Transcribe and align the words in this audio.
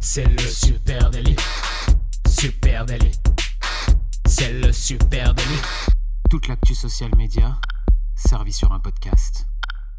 C'est 0.00 0.28
le 0.28 0.38
super 0.38 1.10
délit. 1.10 1.34
Super 2.28 2.86
délit. 2.86 3.10
C'est 4.26 4.52
le 4.52 4.70
super 4.70 5.34
délit. 5.34 5.60
Toute 6.30 6.46
l'actu 6.46 6.74
social 6.74 7.10
média 7.16 7.56
servie 8.14 8.52
sur 8.52 8.72
un 8.72 8.78
podcast. 8.78 9.46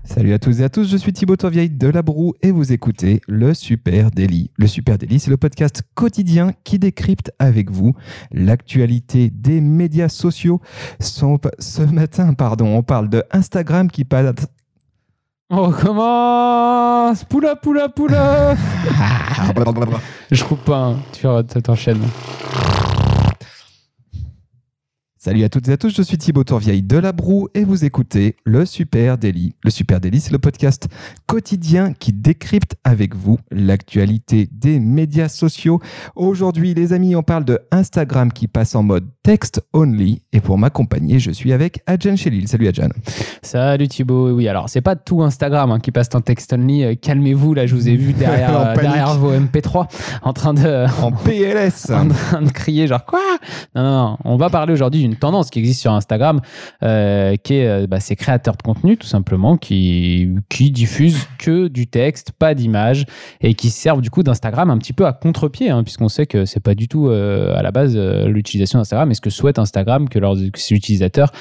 Salut 0.05 0.33
à 0.33 0.39
tous 0.39 0.61
et 0.61 0.63
à 0.63 0.69
tous, 0.69 0.87
je 0.89 0.97
suis 0.97 1.11
Thibaut 1.11 1.35
Tourvieille 1.35 1.69
de 1.69 1.87
La 1.87 2.01
Broue 2.01 2.33
et 2.41 2.51
vous 2.51 2.71
écoutez 2.71 3.19
le 3.27 3.53
Super 3.53 4.11
Daily. 4.11 4.51
Le 4.55 4.67
Super 4.67 4.97
Daily, 4.97 5.19
c'est 5.19 5.31
le 5.31 5.37
podcast 5.37 5.81
quotidien 5.95 6.53
qui 6.63 6.77
décrypte 6.77 7.31
avec 7.39 7.71
vous 7.71 7.93
l'actualité 8.31 9.31
des 9.31 9.59
médias 9.61 10.09
sociaux. 10.09 10.61
Ce 10.99 11.81
matin, 11.81 12.33
pardon, 12.35 12.77
on 12.77 12.83
parle 12.83 13.09
de 13.09 13.23
Instagram 13.31 13.89
qui 13.89 14.05
passe 14.05 14.33
on 15.49 15.67
recommence 15.69 17.23
Poula, 17.25 17.55
poula, 17.55 17.89
poula 17.89 18.55
Je 20.31 20.43
coupe 20.43 20.63
pas, 20.65 20.77
hein. 20.77 20.97
tu 21.11 21.61
t'enchaînes. 21.61 22.01
Salut 25.25 25.43
à 25.43 25.49
toutes 25.49 25.67
et 25.69 25.71
à 25.71 25.77
tous, 25.77 25.89
je 25.89 26.03
suis 26.03 26.19
Thibaut 26.19 26.43
Tourvieille 26.43 26.83
de 26.83 26.97
La 26.97 27.11
Broue 27.11 27.47
et 27.55 27.63
vous 27.63 27.83
écoutez 27.83 28.35
le 28.43 28.63
Super 28.63 29.17
Daily. 29.17 29.55
Le 29.63 29.71
Super 29.71 29.99
Daily, 29.99 30.19
c'est 30.19 30.31
le 30.31 30.37
podcast 30.37 30.87
quotidien 31.25 31.93
qui 31.93 32.13
décrypte 32.13 32.75
avec 32.83 33.15
vous 33.15 33.39
l'actualité 33.49 34.47
des 34.51 34.79
médias 34.79 35.27
sociaux. 35.27 35.81
Aujourd'hui, 36.15 36.75
les 36.75 36.93
amis, 36.93 37.15
on 37.15 37.23
parle 37.23 37.43
de 37.43 37.59
Instagram 37.71 38.31
qui 38.31 38.47
passe 38.47 38.75
en 38.75 38.83
mode 38.83 39.07
text 39.23 39.63
only 39.73 40.21
et 40.31 40.41
pour 40.41 40.59
m'accompagner, 40.59 41.17
je 41.17 41.31
suis 41.31 41.51
avec 41.53 41.81
Adjan 41.87 42.15
Chelil. 42.15 42.47
Salut 42.47 42.67
Adjan. 42.67 42.89
Salut 43.41 43.87
Thibaut. 43.87 44.29
Oui, 44.29 44.47
alors 44.47 44.69
c'est 44.69 44.81
pas 44.81 44.95
tout 44.95 45.23
Instagram 45.23 45.71
hein, 45.71 45.79
qui 45.79 45.89
passe 45.89 46.09
en 46.13 46.21
text 46.21 46.53
only. 46.53 46.83
Euh, 46.83 46.93
calmez-vous, 46.93 47.55
là, 47.55 47.65
je 47.65 47.73
vous 47.73 47.89
ai 47.89 47.95
vu 47.95 48.13
derrière, 48.19 48.55
euh, 48.55 48.75
derrière 48.75 49.15
vos 49.17 49.31
MP3 49.31 49.87
en 50.21 50.33
train 50.33 50.53
de. 50.53 50.85
En 51.01 51.11
PLS. 51.25 51.89
en 51.89 52.09
train 52.09 52.43
de 52.43 52.51
crier 52.51 52.85
genre 52.85 53.05
quoi? 53.05 53.19
Non, 53.73 53.81
non, 53.81 54.09
non. 54.09 54.17
On 54.23 54.37
va 54.37 54.51
parler 54.51 54.71
aujourd'hui 54.71 55.01
d'une 55.01 55.14
tendance 55.15 55.49
qui 55.49 55.59
existe 55.59 55.81
sur 55.81 55.93
Instagram, 55.93 56.41
euh, 56.83 57.35
qui 57.35 57.55
est 57.55 57.67
euh, 57.67 57.87
bah, 57.87 57.99
ces 57.99 58.15
créateurs 58.15 58.55
de 58.55 58.61
contenu 58.61 58.97
tout 58.97 59.07
simplement 59.07 59.57
qui, 59.57 60.29
qui 60.49 60.71
diffusent 60.71 61.27
que 61.37 61.67
du 61.67 61.87
texte, 61.87 62.31
pas 62.31 62.53
d'image, 62.53 63.05
et 63.41 63.53
qui 63.53 63.69
servent 63.69 64.01
du 64.01 64.09
coup 64.09 64.23
d'Instagram 64.23 64.69
un 64.69 64.77
petit 64.77 64.93
peu 64.93 65.05
à 65.05 65.13
contre-pied, 65.13 65.69
hein, 65.69 65.83
puisqu'on 65.83 66.09
sait 66.09 66.25
que 66.25 66.45
c'est 66.45 66.59
pas 66.59 66.75
du 66.75 66.87
tout 66.87 67.07
euh, 67.07 67.55
à 67.55 67.61
la 67.61 67.71
base 67.71 67.95
l'utilisation 67.97 68.79
d'Instagram, 68.79 69.11
et 69.11 69.13
ce 69.13 69.21
que 69.21 69.29
souhaite 69.29 69.59
Instagram 69.59 70.09
que 70.09 70.19
leurs 70.19 70.41
utilisateurs 70.41 71.31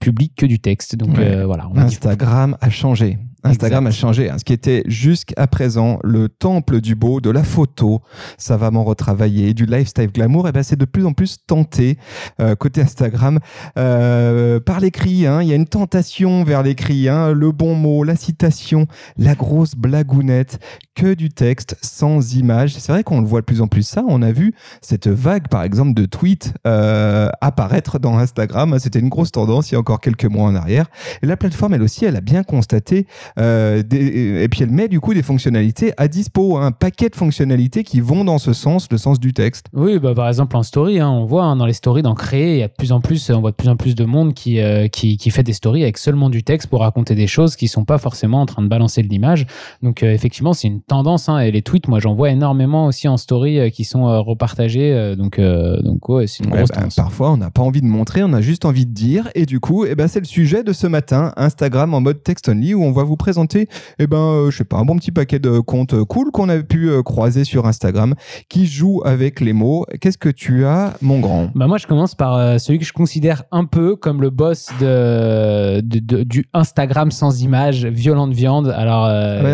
publient 0.00 0.30
que 0.30 0.46
du 0.46 0.58
texte. 0.58 0.96
Donc 0.96 1.18
voilà. 1.18 1.68
Instagram 1.76 2.56
a 2.60 2.70
changé. 2.70 3.18
Instagram 3.48 3.86
a 3.86 3.90
changé. 3.90 4.30
Hein. 4.30 4.36
Ce 4.38 4.44
qui 4.44 4.52
était 4.52 4.82
jusqu'à 4.86 5.46
présent 5.46 5.98
le 6.04 6.28
temple 6.28 6.80
du 6.80 6.94
beau, 6.94 7.20
de 7.20 7.30
la 7.30 7.44
photo, 7.44 8.02
savamment 8.36 8.84
retravaillé, 8.84 9.54
du 9.54 9.66
lifestyle 9.66 10.10
glamour, 10.12 10.46
et 10.46 10.50
eh 10.50 10.52
ben 10.52 10.62
c'est 10.62 10.76
de 10.76 10.84
plus 10.84 11.06
en 11.06 11.12
plus 11.12 11.38
tenté 11.46 11.98
euh, 12.40 12.54
côté 12.54 12.80
Instagram 12.80 13.38
euh, 13.78 14.60
par 14.60 14.80
l'écrit. 14.80 15.26
Hein. 15.26 15.42
Il 15.42 15.48
y 15.48 15.52
a 15.52 15.56
une 15.56 15.66
tentation 15.66 16.44
vers 16.44 16.62
l'écrit, 16.62 17.08
hein. 17.08 17.32
le 17.32 17.52
bon 17.52 17.74
mot, 17.74 18.04
la 18.04 18.16
citation, 18.16 18.86
la 19.16 19.34
grosse 19.34 19.74
blagounette, 19.74 20.58
que 20.94 21.14
du 21.14 21.28
texte 21.28 21.76
sans 21.80 22.34
image. 22.34 22.74
C'est 22.74 22.90
vrai 22.90 23.04
qu'on 23.04 23.20
le 23.20 23.26
voit 23.26 23.40
de 23.40 23.46
plus 23.46 23.60
en 23.60 23.68
plus 23.68 23.84
ça. 23.84 24.02
On 24.08 24.20
a 24.20 24.32
vu 24.32 24.52
cette 24.82 25.06
vague, 25.06 25.48
par 25.48 25.62
exemple, 25.62 25.94
de 25.94 26.06
tweets 26.06 26.54
euh, 26.66 27.28
apparaître 27.40 27.98
dans 27.98 28.18
Instagram. 28.18 28.76
C'était 28.80 28.98
une 28.98 29.08
grosse 29.08 29.30
tendance 29.30 29.70
il 29.70 29.74
y 29.74 29.76
a 29.76 29.80
encore 29.80 30.00
quelques 30.00 30.24
mois 30.24 30.48
en 30.48 30.56
arrière. 30.56 30.86
Et 31.22 31.26
la 31.26 31.36
plateforme, 31.36 31.74
elle 31.74 31.82
aussi, 31.82 32.04
elle 32.04 32.16
a 32.16 32.20
bien 32.20 32.42
constaté 32.42 33.06
euh, 33.38 33.82
et 33.90 34.48
puis 34.48 34.62
elle 34.62 34.70
met 34.70 34.88
du 34.88 35.00
coup 35.00 35.14
des 35.14 35.22
fonctionnalités 35.22 35.92
à 35.96 36.08
dispo, 36.08 36.56
un 36.56 36.72
paquet 36.72 37.08
de 37.08 37.16
fonctionnalités 37.16 37.84
qui 37.84 38.00
vont 38.00 38.24
dans 38.24 38.38
ce 38.38 38.52
sens, 38.52 38.88
le 38.90 38.98
sens 38.98 39.20
du 39.20 39.32
texte. 39.32 39.66
Oui, 39.72 39.98
bah, 39.98 40.14
par 40.14 40.28
exemple 40.28 40.56
en 40.56 40.62
story, 40.62 41.00
hein, 41.00 41.08
on 41.08 41.24
voit 41.24 41.44
hein, 41.44 41.56
dans 41.56 41.66
les 41.66 41.72
stories 41.72 42.02
d'en 42.02 42.14
créer, 42.14 42.54
il 42.54 42.58
y 42.60 42.62
a 42.62 42.68
de 42.68 42.72
plus 42.72 42.92
en 42.92 43.00
plus, 43.00 43.30
on 43.30 43.40
voit 43.40 43.50
de 43.50 43.56
plus 43.56 43.68
en 43.68 43.76
plus 43.76 43.94
de 43.94 44.04
monde 44.04 44.34
qui, 44.34 44.60
euh, 44.60 44.88
qui, 44.88 45.16
qui, 45.16 45.30
fait 45.30 45.42
des 45.42 45.52
stories 45.52 45.82
avec 45.82 45.98
seulement 45.98 46.30
du 46.30 46.42
texte 46.42 46.68
pour 46.68 46.80
raconter 46.80 47.14
des 47.14 47.26
choses 47.26 47.56
qui 47.56 47.68
sont 47.68 47.84
pas 47.84 47.98
forcément 47.98 48.40
en 48.40 48.46
train 48.46 48.62
de 48.62 48.68
balancer 48.68 49.02
de 49.02 49.08
l'image. 49.08 49.46
Donc 49.82 50.02
euh, 50.02 50.12
effectivement, 50.12 50.52
c'est 50.52 50.68
une 50.68 50.80
tendance. 50.80 51.28
Hein, 51.28 51.38
et 51.38 51.50
les 51.50 51.62
tweets, 51.62 51.88
moi 51.88 52.00
j'en 52.00 52.14
vois 52.14 52.30
énormément 52.30 52.86
aussi 52.86 53.08
en 53.08 53.16
story 53.16 53.70
qui 53.70 53.84
sont 53.84 54.22
repartagés. 54.22 55.14
donc 55.16 55.38
donc 55.38 56.08
ouais, 56.08 56.26
c'est 56.26 56.44
une 56.44 56.50
grosse 56.50 56.68
bah, 56.68 56.76
tendance. 56.76 56.96
Parfois, 56.96 57.32
on 57.32 57.36
n'a 57.36 57.50
pas 57.50 57.62
envie 57.62 57.80
de 57.80 57.86
montrer, 57.86 58.22
on 58.22 58.32
a 58.32 58.40
juste 58.40 58.64
envie 58.64 58.86
de 58.86 58.92
dire. 58.92 59.28
Et 59.34 59.46
du 59.46 59.60
coup, 59.60 59.84
eh 59.84 59.94
ben, 59.94 60.08
c'est 60.08 60.20
le 60.20 60.26
sujet 60.26 60.62
de 60.62 60.72
ce 60.72 60.86
matin, 60.86 61.32
Instagram 61.36 61.94
en 61.94 62.00
mode 62.00 62.22
text 62.22 62.48
only, 62.48 62.74
où 62.74 62.82
on 62.82 62.92
va 62.92 63.02
vous 63.02 63.16
présenter, 63.18 63.68
eh 63.98 64.06
ben, 64.06 64.16
euh, 64.16 64.50
je 64.50 64.56
sais 64.56 64.64
pas, 64.64 64.78
un 64.78 64.84
bon 64.84 64.96
petit 64.96 65.10
paquet 65.10 65.38
de 65.38 65.58
comptes 65.58 65.92
euh, 65.92 66.04
cool 66.06 66.30
qu'on 66.30 66.48
a 66.48 66.58
pu 66.62 66.88
euh, 66.88 67.02
croiser 67.02 67.44
sur 67.44 67.66
Instagram 67.66 68.14
qui 68.48 68.66
jouent 68.66 69.02
avec 69.04 69.40
les 69.40 69.52
mots. 69.52 69.84
Qu'est-ce 70.00 70.16
que 70.16 70.30
tu 70.30 70.64
as, 70.64 70.94
mon 71.02 71.20
grand? 71.20 71.50
Bah 71.54 71.66
moi, 71.66 71.76
je 71.76 71.86
commence 71.86 72.14
par 72.14 72.58
celui 72.58 72.78
que 72.78 72.86
je 72.86 72.92
considère 72.92 73.42
un 73.52 73.66
peu 73.66 73.96
comme 73.96 74.22
le 74.22 74.30
boss 74.30 74.70
de, 74.80 75.80
du 75.80 76.46
Instagram 76.54 77.10
sans 77.10 77.42
image, 77.42 77.84
violente 77.84 78.32
viande. 78.32 78.68
Alors, 78.74 79.04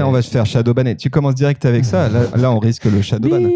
on 0.06 0.12
va 0.12 0.22
se 0.22 0.30
faire 0.30 0.46
shadowban. 0.46 0.94
Tu 0.94 1.10
commences 1.10 1.34
direct 1.34 1.64
avec 1.64 1.84
ça. 1.84 2.08
Là, 2.08 2.52
on 2.52 2.58
risque 2.58 2.84
le 2.84 3.02
shadowban. 3.02 3.48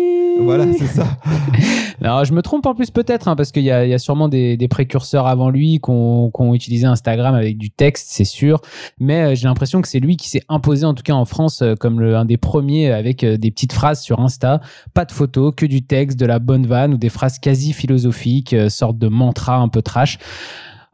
Voilà, 0.49 0.73
c'est 0.73 0.87
ça. 0.87 1.07
Alors, 2.01 2.25
je 2.25 2.33
me 2.33 2.41
trompe 2.41 2.65
en 2.65 2.75
plus 2.75 2.91
peut-être, 2.91 3.29
hein, 3.29 3.37
parce 3.37 3.53
qu'il 3.53 3.65
y, 3.65 3.71
a 3.71 3.99
sûrement 3.99 4.29
des, 4.29 4.69
précurseurs 4.71 5.27
avant 5.27 5.51
lui 5.51 5.79
qui 5.79 5.91
ont, 5.91 6.55
utilisé 6.55 6.87
Instagram 6.87 7.35
avec 7.35 7.59
du 7.59 7.71
texte, 7.71 8.07
c'est 8.11 8.25
sûr. 8.25 8.63
Mais 8.99 9.21
euh, 9.21 9.35
j'ai 9.35 9.47
l'impression 9.47 9.83
que 9.83 9.89
c'est 9.89 10.01
lui 10.01 10.17
qui 10.17 10.31
s'est 10.31 10.41
imposé, 10.49 10.87
en 10.87 10.95
tout 10.95 11.03
cas 11.03 11.13
en 11.13 11.27
France, 11.27 11.61
euh, 11.61 11.75
comme 11.75 12.01
le, 12.01 12.17
un 12.17 12.25
des 12.25 12.39
premiers 12.39 12.91
avec 12.91 13.25
euh, 13.25 13.37
des 13.37 13.51
petites 13.51 13.75
phrases 13.75 14.01
sur 14.01 14.21
Insta. 14.21 14.63
Pas 14.95 15.05
de 15.05 15.13
photos, 15.13 15.53
que 15.55 15.67
du 15.67 15.83
texte, 15.83 16.19
de 16.19 16.25
la 16.25 16.39
bonne 16.39 16.67
vanne 16.67 16.95
ou 16.95 16.97
des 16.97 17.11
phrases 17.11 17.39
quasi 17.39 17.75
philosophiques, 17.75 18.57
sorte 18.71 18.97
de 18.97 19.09
mantra 19.09 19.57
un 19.57 19.69
peu 19.69 19.83
trash 19.83 20.19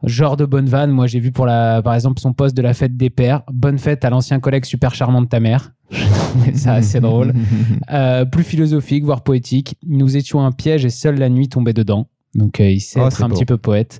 genre 0.05 0.37
de 0.37 0.45
bonne 0.45 0.67
vanne. 0.67 0.91
Moi, 0.91 1.07
j'ai 1.07 1.19
vu 1.19 1.31
pour 1.31 1.45
la, 1.45 1.81
par 1.81 1.93
exemple, 1.93 2.19
son 2.19 2.33
poste 2.33 2.55
de 2.55 2.61
la 2.61 2.73
fête 2.73 2.95
des 2.97 3.09
pères. 3.09 3.43
Bonne 3.51 3.77
fête 3.77 4.05
à 4.05 4.09
l'ancien 4.09 4.39
collègue 4.39 4.65
super 4.65 4.93
charmant 4.93 5.21
de 5.21 5.27
ta 5.27 5.39
mère. 5.39 5.71
C'est 6.53 6.69
assez 6.69 6.99
drôle. 6.99 7.33
Euh, 7.91 8.25
plus 8.25 8.43
philosophique, 8.43 9.03
voire 9.03 9.23
poétique. 9.23 9.77
Nous 9.85 10.17
étions 10.17 10.43
un 10.43 10.51
piège 10.51 10.85
et 10.85 10.89
seule 10.89 11.19
la 11.19 11.29
nuit 11.29 11.49
tombait 11.49 11.73
dedans. 11.73 12.07
Donc 12.35 12.59
euh, 12.59 12.69
il 12.69 12.81
sait 12.81 12.99
oh, 13.01 13.07
être 13.07 13.23
un 13.23 13.29
petit 13.29 13.45
peu 13.45 13.57
poète. 13.57 13.99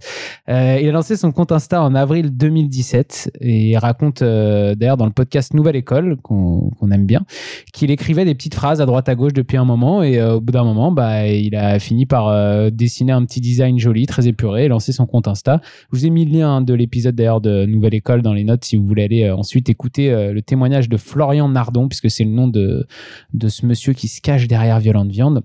Euh, 0.50 0.78
il 0.82 0.90
a 0.90 0.92
lancé 0.92 1.16
son 1.16 1.32
compte 1.32 1.52
Insta 1.52 1.82
en 1.82 1.96
avril 1.96 2.36
2017 2.36 3.32
et 3.40 3.72
il 3.72 3.78
raconte 3.78 4.22
euh, 4.22 4.76
d'ailleurs 4.76 4.98
dans 4.98 5.06
le 5.06 5.14
podcast 5.14 5.54
Nouvelle 5.54 5.78
École 5.78 6.18
qu'on 6.22 6.72
aime 6.92 7.06
bien 7.06 7.26
qu'il 7.74 7.92
écrivait 7.92 8.26
des 8.26 8.36
petites 8.36 8.56
phrases 8.56 8.82
à 8.82 8.86
droite 8.86 9.08
à 9.08 9.16
gauche 9.16 9.34
depuis 9.34 9.58
un 9.58 9.64
moment 9.64 10.04
et 10.04 10.22
au 10.22 10.42
bout 10.42 10.52
d'un 10.52 10.64
moment 10.64 10.92
bah 10.92 11.28
il 11.28 11.56
a 11.56 11.80
fini 11.80 12.06
par 12.06 12.72
dessiner 12.72 13.14
un 13.14 13.24
petit 13.26 13.40
design 13.40 13.80
joli, 13.80 14.06
très 14.06 14.28
épuré 14.28 14.66
et 14.66 14.68
lancer 14.68 14.92
son 14.92 15.06
compte 15.06 15.28
Insta. 15.28 15.62
Je 15.92 15.98
vous 15.98 16.06
ai 16.06 16.10
mis 16.10 16.26
le 16.26 16.40
lien 16.40 16.58
hein, 16.58 16.62
de 16.62 16.74
l'épisode 16.74 17.16
d'ailleurs 17.16 17.42
de 17.42 17.66
Nouvelle 17.66 17.96
École 17.96 18.22
dans 18.22 18.34
les 18.34 18.44
notes 18.44 18.66
si 18.66 18.76
vous 18.76 18.86
voulez 18.86 19.04
aller 19.04 19.32
ensuite 19.32 19.70
écouter 19.70 20.12
le 20.12 20.42
témoignage 20.42 20.90
de 20.90 20.98
Florian 20.98 21.48
Nardon 21.48 21.88
puisque 21.88 22.10
c'est 22.10 22.26
le 22.26 22.32
nom 22.32 22.48
de 22.48 22.86
de 23.34 23.48
ce 23.48 23.66
monsieur 23.66 23.94
qui 23.94 24.08
se 24.08 24.22
cache 24.22 24.48
derrière 24.48 24.80
Violente 24.80 25.10
Viande. 25.10 25.44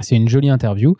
C'est 0.00 0.16
une 0.16 0.28
jolie 0.28 0.50
interview. 0.50 0.96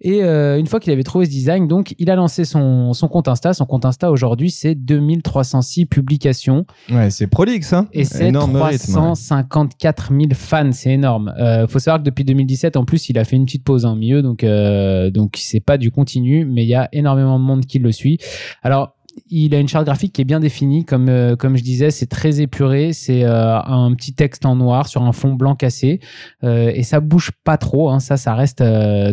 Et 0.00 0.22
euh, 0.22 0.58
une 0.58 0.66
fois 0.66 0.80
qu'il 0.80 0.92
avait 0.92 1.02
trouvé 1.02 1.26
ce 1.26 1.30
design, 1.30 1.68
donc 1.68 1.94
il 1.98 2.10
a 2.10 2.16
lancé 2.16 2.44
son, 2.44 2.92
son 2.92 3.08
compte 3.08 3.28
Insta. 3.28 3.54
Son 3.54 3.66
compte 3.66 3.84
Insta 3.84 4.10
aujourd'hui, 4.10 4.50
c'est 4.50 4.74
2306 4.74 5.86
publications. 5.86 6.66
Ouais, 6.90 7.10
c'est 7.10 7.26
prolixe, 7.26 7.72
hein 7.72 7.88
Et 7.92 8.04
c'est 8.04 8.32
354 8.32 10.08
000 10.10 10.22
fans, 10.34 10.72
c'est 10.72 10.92
énorme. 10.92 11.34
Euh, 11.38 11.66
faut 11.66 11.78
savoir 11.78 12.00
que 12.00 12.04
depuis 12.04 12.24
2017, 12.24 12.76
en 12.76 12.84
plus, 12.84 13.08
il 13.08 13.18
a 13.18 13.24
fait 13.24 13.36
une 13.36 13.44
petite 13.44 13.64
pause 13.64 13.84
en 13.84 13.96
milieu, 13.96 14.22
donc 14.22 14.44
euh, 14.44 15.10
donc 15.10 15.36
c'est 15.36 15.60
pas 15.60 15.78
du 15.78 15.90
continu, 15.90 16.44
mais 16.44 16.64
il 16.64 16.68
y 16.68 16.74
a 16.74 16.88
énormément 16.92 17.38
de 17.38 17.44
monde 17.44 17.66
qui 17.66 17.78
le 17.78 17.92
suit. 17.92 18.18
Alors 18.62 18.97
il 19.30 19.54
a 19.54 19.58
une 19.58 19.68
charte 19.68 19.84
graphique 19.84 20.12
qui 20.12 20.22
est 20.22 20.24
bien 20.24 20.40
définie, 20.40 20.84
comme, 20.84 21.08
euh, 21.08 21.36
comme 21.36 21.56
je 21.56 21.62
disais, 21.62 21.90
c'est 21.90 22.06
très 22.06 22.40
épuré, 22.40 22.92
c'est 22.92 23.24
euh, 23.24 23.60
un 23.60 23.94
petit 23.94 24.12
texte 24.12 24.46
en 24.46 24.56
noir 24.56 24.88
sur 24.88 25.02
un 25.02 25.12
fond 25.12 25.34
blanc 25.34 25.54
cassé, 25.54 26.00
euh, 26.44 26.70
et 26.74 26.82
ça 26.82 27.00
bouge 27.00 27.30
pas 27.44 27.56
trop, 27.56 27.90
hein, 27.90 28.00
ça, 28.00 28.16
ça 28.16 28.34
reste 28.34 28.62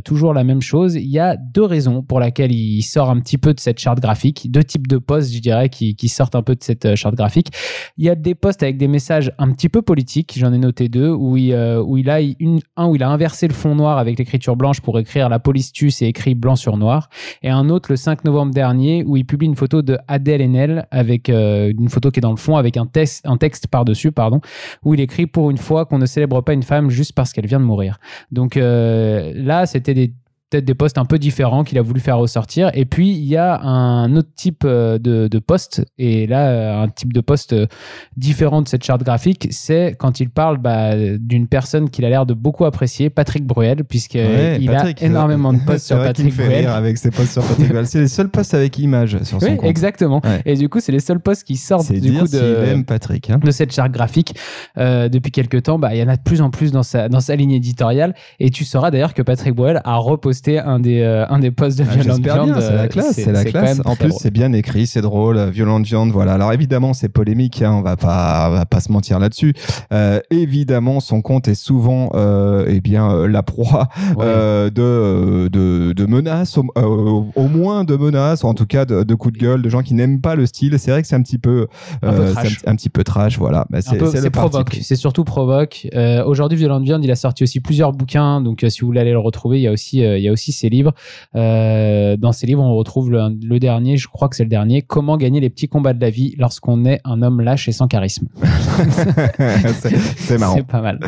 toujours 0.04 0.34
la 0.34 0.44
même 0.44 0.62
chose. 0.62 0.96
Il 0.96 1.10
y 1.10 1.20
a 1.20 1.38
deux 1.38 1.64
raisons 1.64 2.02
pour 2.02 2.20
lesquelles 2.20 2.52
il 2.52 2.82
sort 2.82 3.10
un 3.10 3.20
petit 3.20 3.38
peu 3.38 3.54
de 3.54 3.60
cette 3.60 3.80
charte 3.80 4.00
graphique, 4.00 4.52
deux 4.52 4.64
types 4.64 4.88
de 4.88 4.98
posts, 4.98 5.34
je 5.34 5.40
dirais, 5.40 5.70
qui, 5.70 5.96
qui 5.96 6.10
sortent 6.10 6.36
un 6.36 6.44
peu 6.44 6.56
de 6.56 6.64
cette 6.64 6.96
charte 6.96 7.16
graphique. 7.16 7.50
Il 7.98 8.06
y 8.06 8.10
a 8.10 8.16
des 8.16 8.36
posts 8.36 8.64
avec 8.64 8.78
des 8.78 8.88
messages 8.88 9.32
un 9.38 9.52
petit 9.52 9.70
peu 9.70 9.82
politiques, 9.82 10.36
j'en 10.38 10.54
ai 10.54 10.58
noté 10.58 10.90
deux, 10.90 11.10
où 11.10 11.38
il, 11.38 11.56
où 11.86 11.98
il 11.98 12.10
a 12.10 12.22
une, 12.22 12.60
un 12.76 12.88
où 12.88 12.96
il 12.96 13.04
a 13.04 13.10
inversé 13.10 13.48
le 13.48 13.54
fond 13.54 13.76
noir 13.76 13.98
avec 13.98 14.18
l'écriture 14.20 14.56
blanche 14.56 14.82
pour 14.82 15.00
écrire 15.00 15.30
la 15.30 15.40
police 15.40 15.72
tue, 15.72 15.92
c'est 15.92 16.08
écrit 16.08 16.36
blanc 16.36 16.56
sur 16.56 16.78
noir, 16.78 17.10
et 17.42 17.50
un 17.50 17.70
autre 17.70 17.92
le 17.92 17.96
5 17.96 18.26
novembre 18.26 18.54
dernier 18.54 19.04
où 19.06 19.18
il 19.18 19.26
publie 19.26 19.48
une 19.48 19.56
photo 19.56 19.82
de 19.82 19.95
Adèle 20.08 20.42
Haenel 20.42 20.88
avec 20.92 21.30
euh, 21.30 21.72
une 21.78 21.90
photo 21.90 22.12
qui 22.12 22.20
est 22.20 22.22
dans 22.22 22.32
le 22.32 22.38
fond 22.38 22.58
avec 22.58 22.78
un, 22.78 22.86
texte, 22.86 23.26
un 23.26 23.38
texte 23.38 23.68
par-dessus, 23.68 24.12
pardon, 24.12 24.42
où 24.84 24.94
il 24.94 25.00
écrit 25.00 25.28
pour 25.28 25.52
une 25.52 25.58
fois 25.58 25.86
qu'on 25.86 25.98
ne 25.98 26.06
célèbre 26.06 26.42
pas 26.42 26.54
une 26.54 26.64
femme 26.64 26.90
juste 26.90 27.14
parce 27.14 27.34
qu'elle 27.34 27.48
vient 27.48 27.60
de 27.60 27.66
mourir. 27.66 28.00
Donc 28.32 28.58
euh, 28.58 29.32
là, 29.36 29.66
c'était 29.66 29.94
des 29.94 30.14
peut-être 30.50 30.66
des 30.66 30.76
posts 30.76 30.98
un 30.98 31.06
peu 31.06 31.18
différents 31.20 31.64
qu'il 31.64 31.78
a 31.78 31.82
voulu 31.82 32.00
faire 32.00 32.18
ressortir. 32.18 32.70
Et 32.74 32.86
puis, 32.86 33.10
il 33.12 33.26
y 33.26 33.36
a 33.38 33.60
un 33.62 34.16
autre 34.16 34.30
type 34.36 34.64
euh, 34.66 34.98
de, 35.00 35.28
de 35.28 35.40
post, 35.40 35.84
et 35.98 36.28
là, 36.28 36.48
euh, 36.50 36.84
un 36.84 36.88
type 36.90 37.14
de 37.14 37.22
post 37.22 37.54
euh, 37.54 37.66
différent 38.18 38.62
de 38.62 38.68
cette 38.68 38.84
charte 38.84 39.04
graphique, 39.04 39.48
c'est 39.52 39.96
quand 39.98 40.20
il 40.20 40.30
parle 40.30 40.58
bah, 40.58 40.92
d'une 41.18 41.48
personne 41.48 41.90
qu'il 41.90 42.06
a 42.06 42.10
l'air 42.10 42.26
de 42.26 42.34
beaucoup 42.34 42.66
apprécier, 42.66 43.10
Patrick 43.10 43.46
Bruel, 43.46 43.84
puisqu'il 43.84 44.22
Ouais, 44.22 44.58
il 44.60 44.68
Patrick, 44.70 45.02
a 45.02 45.06
énormément 45.06 45.52
de 45.54 45.60
posts 45.66 45.88
sur 45.88 45.98
Patrick 45.98 46.32
fait 46.34 46.46
Bruel. 46.46 46.60
rire 46.66 46.76
avec 46.76 46.98
ses 46.98 47.12
posts 47.12 47.34
sur 47.34 47.44
Patrick 47.44 47.70
Bruel. 47.70 47.88
C'est 47.88 48.00
les 48.00 48.08
seuls 48.08 48.30
posts 48.30 48.54
avec 48.54 48.78
images 48.80 49.18
sur 49.24 49.40
son 49.42 49.46
Oui, 49.48 49.58
compte. 49.58 49.70
exactement. 49.70 50.22
Ouais. 50.24 50.42
Et 50.46 50.56
du 50.56 50.70
coup, 50.70 50.80
c'est 50.80 50.92
les 50.92 51.00
seuls 51.00 51.20
posts 51.20 51.44
qui 51.44 51.58
sortent 51.58 51.84
C'est 51.86 52.00
du 52.00 52.12
dire 52.12 52.22
coup 52.22 52.28
s'il 52.28 52.40
de, 52.40 52.64
aime 52.68 52.86
Patrick. 52.86 53.30
hein. 53.30 53.40
de 53.44 53.52
cette 53.52 53.74
charte 53.74 53.92
graphique 53.92 54.36
euh, 54.78 55.10
depuis 55.10 55.32
quelques 55.32 55.64
temps. 55.64 55.80
Bah, 55.80 55.94
il 55.96 56.00
y 56.00 56.04
en 56.04 56.08
a 56.08 56.16
de 56.18 56.22
plus 56.22 56.42
en 56.42 56.50
plus 56.50 56.72
dans 56.72 56.84
sa, 56.84 57.10
dans 57.10 57.20
sa 57.20 57.36
ligne 57.36 57.52
éditoriale. 57.52 58.14
Et 58.40 58.50
tu 58.50 58.64
sauras 58.64 58.92
d'ailleurs 58.92 59.14
que 59.14 59.22
Patrick 59.22 59.54
Bruel 59.56 59.82
a 59.84 59.98
reposté 60.36 60.60
un 60.60 60.80
des, 60.80 61.02
euh, 61.02 61.26
un 61.30 61.40
des 61.40 61.52
posts 61.52 61.78
de 61.80 61.86
Ah, 61.90 61.96
Violent 61.96 62.18
Viande. 62.20 62.56
c'est 62.62 62.74
la 62.74 62.82
euh, 62.84 62.88
classe, 62.88 63.12
c'est 63.16 63.32
la 63.32 63.46
classe. 63.46 63.82
En 63.86 63.96
plus, 63.96 64.12
c'est 64.20 64.32
bien 64.32 64.52
écrit, 64.54 64.88
c'est 64.88 65.02
drôle, 65.02 65.38
euh, 65.38 65.50
violente 65.50 65.86
viande, 65.86 66.12
voilà. 66.12 66.34
Alors 66.34 66.52
évidemment, 66.54 66.94
c'est 66.94 67.10
polémique, 67.10 67.62
hein, 67.62 67.74
on 67.74 67.82
va 67.82 67.96
pas, 67.96 68.48
on 68.50 68.54
va 68.54 68.66
pas 68.66 68.80
se 68.80 68.92
mentir 68.92 69.20
là-dessus. 69.20 69.54
Euh, 69.94 70.20
évidemment, 70.32 71.00
son 71.00 71.22
compte 71.22 71.48
est 71.48 71.56
souvent, 71.56 72.12
euh, 72.16 72.66
eh 72.68 72.82
bien, 72.82 73.28
la 73.28 73.44
proie 73.44 73.88
Ouais. 74.18 74.26
de, 74.26 75.48
de, 75.52 75.94
de 75.94 76.06
menaces, 76.06 76.58
au, 76.58 77.28
au 77.36 77.48
moins 77.48 77.84
de 77.84 77.96
menaces, 77.96 78.44
ou 78.44 78.48
en 78.48 78.54
tout 78.54 78.66
cas 78.66 78.86
de, 78.86 79.04
de 79.04 79.16
coups 79.16 79.34
de 79.34 79.40
gueule, 79.40 79.62
de 79.62 79.70
gens 79.70 79.82
qui 79.82 79.94
n'aiment 79.94 80.22
pas 80.22 80.36
le 80.36 80.46
style. 80.46 80.78
C'est 80.80 80.92
vrai 80.92 81.02
que 81.02 81.08
c'est 81.08 81.16
un 81.16 81.22
petit 81.22 81.38
peu, 81.38 81.68
Un 82.02 82.14
peu 82.14 82.32
trash. 82.32 82.58
c'est 82.60 82.68
un, 82.68 82.72
un 82.72 82.76
petit 82.76 82.90
peu 82.90 83.04
trash, 83.04 83.38
voilà. 83.38 83.66
Bah, 83.70 83.80
c'est 83.82 83.96
c'est 84.06 84.30
provoque, 84.30 84.74
surtout 84.82 85.24
provoque. 85.24 85.88
Aujourd'hui, 86.26 86.58
Violent 86.58 86.80
Viande, 86.82 87.04
il 87.04 87.12
a 87.12 87.16
sorti 87.16 87.44
aussi 87.44 87.60
plusieurs 87.60 87.92
bouquins, 87.92 88.42
donc 88.42 88.66
si 88.70 88.82
vous 88.82 88.88
voulez 88.88 89.00
aller 89.02 89.12
le 89.12 89.20
retrouver, 89.20 89.60
il 89.60 89.64
y 89.64 89.68
a 89.68 89.72
aussi, 89.72 90.02
y 90.26 90.30
a 90.30 90.32
aussi 90.32 90.52
ses 90.52 90.70
livres. 90.70 90.94
Euh, 91.36 92.18
dans 92.18 92.32
ses 92.32 92.48
livres, 92.48 92.64
on 92.64 92.76
retrouve 92.76 93.12
le, 93.12 93.20
le 93.42 93.60
dernier, 93.60 93.98
je 93.98 94.08
crois 94.08 94.30
que 94.30 94.36
c'est 94.36 94.44
le 94.44 94.50
dernier, 94.50 94.82
Comment 94.82 95.18
gagner 95.18 95.40
les 95.40 95.50
petits 95.50 95.68
combats 95.68 95.94
de 95.94 96.02
la 96.02 96.10
vie 96.10 96.36
lorsqu'on 96.38 96.86
est 96.86 97.00
un 97.04 97.22
homme 97.22 97.42
lâche 97.42 97.68
et 97.68 97.72
sans 97.72 97.88
charisme. 97.88 98.28
c'est 100.18 100.38
marrant. 100.38 100.56
C'est 100.56 100.68
pas 100.68 100.82
mal. 100.82 101.00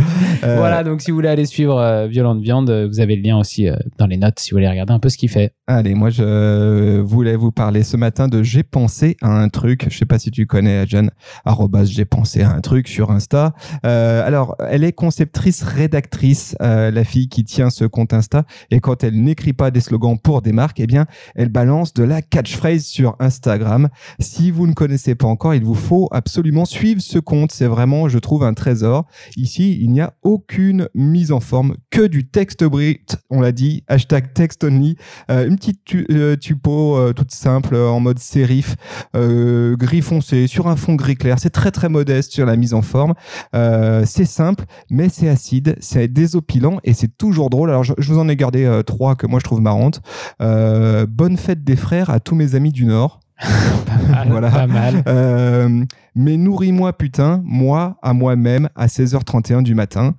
Euh, 0.43 0.57
Voilà, 0.57 0.83
donc 0.83 1.01
si 1.01 1.11
vous 1.11 1.17
voulez 1.17 1.29
aller 1.29 1.45
suivre 1.45 1.79
euh, 1.79 2.07
Violente 2.07 2.41
Viande, 2.41 2.69
vous 2.69 2.99
avez 2.99 3.15
le 3.15 3.21
lien 3.21 3.37
aussi 3.37 3.67
dans 3.97 4.07
les 4.07 4.17
notes 4.17 4.39
si 4.39 4.51
vous 4.51 4.57
voulez 4.57 4.69
regarder 4.69 4.93
un 4.93 4.99
peu 4.99 5.09
ce 5.09 5.17
qu'il 5.17 5.29
fait. 5.29 5.53
Allez, 5.69 5.95
moi 5.95 6.09
je 6.09 7.01
voulais 7.01 7.35
vous 7.35 7.51
parler 7.51 7.83
ce 7.83 7.97
matin 7.97 8.29
de 8.29 8.41
J'ai 8.41 8.63
pensé 8.63 9.17
à 9.21 9.37
un 9.37 9.49
truc. 9.49 9.87
Je 9.89 9.97
sais 9.97 10.05
pas 10.05 10.17
si 10.17 10.31
tu 10.31 10.45
connais 10.45 10.87
John, 10.87 11.11
arrobas 11.43 11.83
J'ai 11.83 12.05
pensé 12.05 12.41
à 12.41 12.51
un 12.51 12.61
truc 12.61 12.87
sur 12.87 13.11
Insta. 13.11 13.53
Euh, 13.85 14.25
alors, 14.25 14.55
elle 14.69 14.85
est 14.85 14.93
conceptrice, 14.93 15.63
rédactrice, 15.63 16.55
euh, 16.61 16.89
la 16.89 17.03
fille 17.03 17.27
qui 17.27 17.43
tient 17.43 17.69
ce 17.69 17.83
compte 17.83 18.13
Insta. 18.13 18.45
Et 18.71 18.79
quand 18.79 19.03
elle 19.03 19.21
n'écrit 19.21 19.51
pas 19.51 19.69
des 19.69 19.81
slogans 19.81 20.17
pour 20.17 20.41
des 20.41 20.53
marques, 20.53 20.79
eh 20.79 20.87
bien, 20.87 21.05
elle 21.35 21.49
balance 21.49 21.93
de 21.93 22.03
la 22.05 22.21
catchphrase 22.21 22.85
sur 22.85 23.17
Instagram. 23.19 23.89
Si 24.21 24.51
vous 24.51 24.67
ne 24.67 24.73
connaissez 24.73 25.15
pas 25.15 25.27
encore, 25.27 25.53
il 25.53 25.65
vous 25.65 25.75
faut 25.75 26.07
absolument 26.11 26.63
suivre 26.63 27.01
ce 27.01 27.19
compte. 27.19 27.51
C'est 27.51 27.67
vraiment, 27.67 28.07
je 28.07 28.19
trouve, 28.19 28.45
un 28.45 28.53
trésor. 28.53 29.05
Ici, 29.35 29.77
il 29.81 29.91
n'y 29.91 29.99
a 29.99 30.13
aucune 30.23 30.87
mise 30.95 31.33
en 31.33 31.41
forme, 31.41 31.75
que 31.89 32.07
du 32.07 32.25
texte 32.29 32.63
brut. 32.63 33.17
On 33.29 33.41
l'a 33.41 33.51
dit, 33.51 33.83
hashtag 33.89 34.33
text 34.33 34.63
only. 34.63 34.95
Euh, 35.29 35.56
petite 35.57 35.81
tu- 35.83 36.05
euh, 36.11 36.35
tupo 36.35 36.95
euh, 36.95 37.13
toute 37.13 37.31
simple 37.31 37.75
euh, 37.75 37.89
en 37.89 37.99
mode 37.99 38.19
sérif, 38.19 38.75
gris 39.13 40.01
foncé 40.01 40.47
sur 40.47 40.67
un 40.67 40.75
fond 40.75 40.95
gris 40.95 41.15
clair. 41.15 41.37
C'est 41.39 41.49
très 41.49 41.71
très 41.71 41.89
modeste 41.89 42.31
sur 42.31 42.45
la 42.45 42.55
mise 42.55 42.73
en 42.73 42.81
forme. 42.81 43.13
C'est 43.53 44.25
simple, 44.25 44.63
mais 44.89 45.09
c'est 45.09 45.27
acide, 45.29 45.75
c'est 45.79 46.07
désopilant 46.07 46.79
et 46.83 46.93
c'est 46.93 47.17
toujours 47.17 47.49
drôle. 47.49 47.69
Alors 47.69 47.83
je, 47.83 47.93
je 47.97 48.13
vous 48.13 48.19
en 48.19 48.29
ai 48.29 48.35
gardé 48.35 48.81
trois 48.85 49.15
que 49.15 49.27
moi 49.27 49.39
je 49.39 49.43
trouve 49.43 49.61
marrantes. 49.61 50.01
Bonne 50.39 51.37
fête 51.37 51.63
des 51.63 51.75
frères 51.75 52.09
à 52.09 52.19
tous 52.19 52.35
mes 52.35 52.55
amis 52.55 52.71
du 52.71 52.85
Nord. 52.85 53.19
Pas 53.39 54.07
mal. 54.09 54.27
Voilà. 54.29 54.49
Pas 54.49 54.67
mal. 54.67 55.03
Euh, 55.07 55.83
mais 56.15 56.37
nourris-moi 56.37 56.93
putain, 56.93 57.41
moi 57.45 57.97
à 58.01 58.13
moi-même 58.13 58.69
à 58.75 58.87
16h31 58.87 59.61
du 59.63 59.75
matin. 59.75 60.15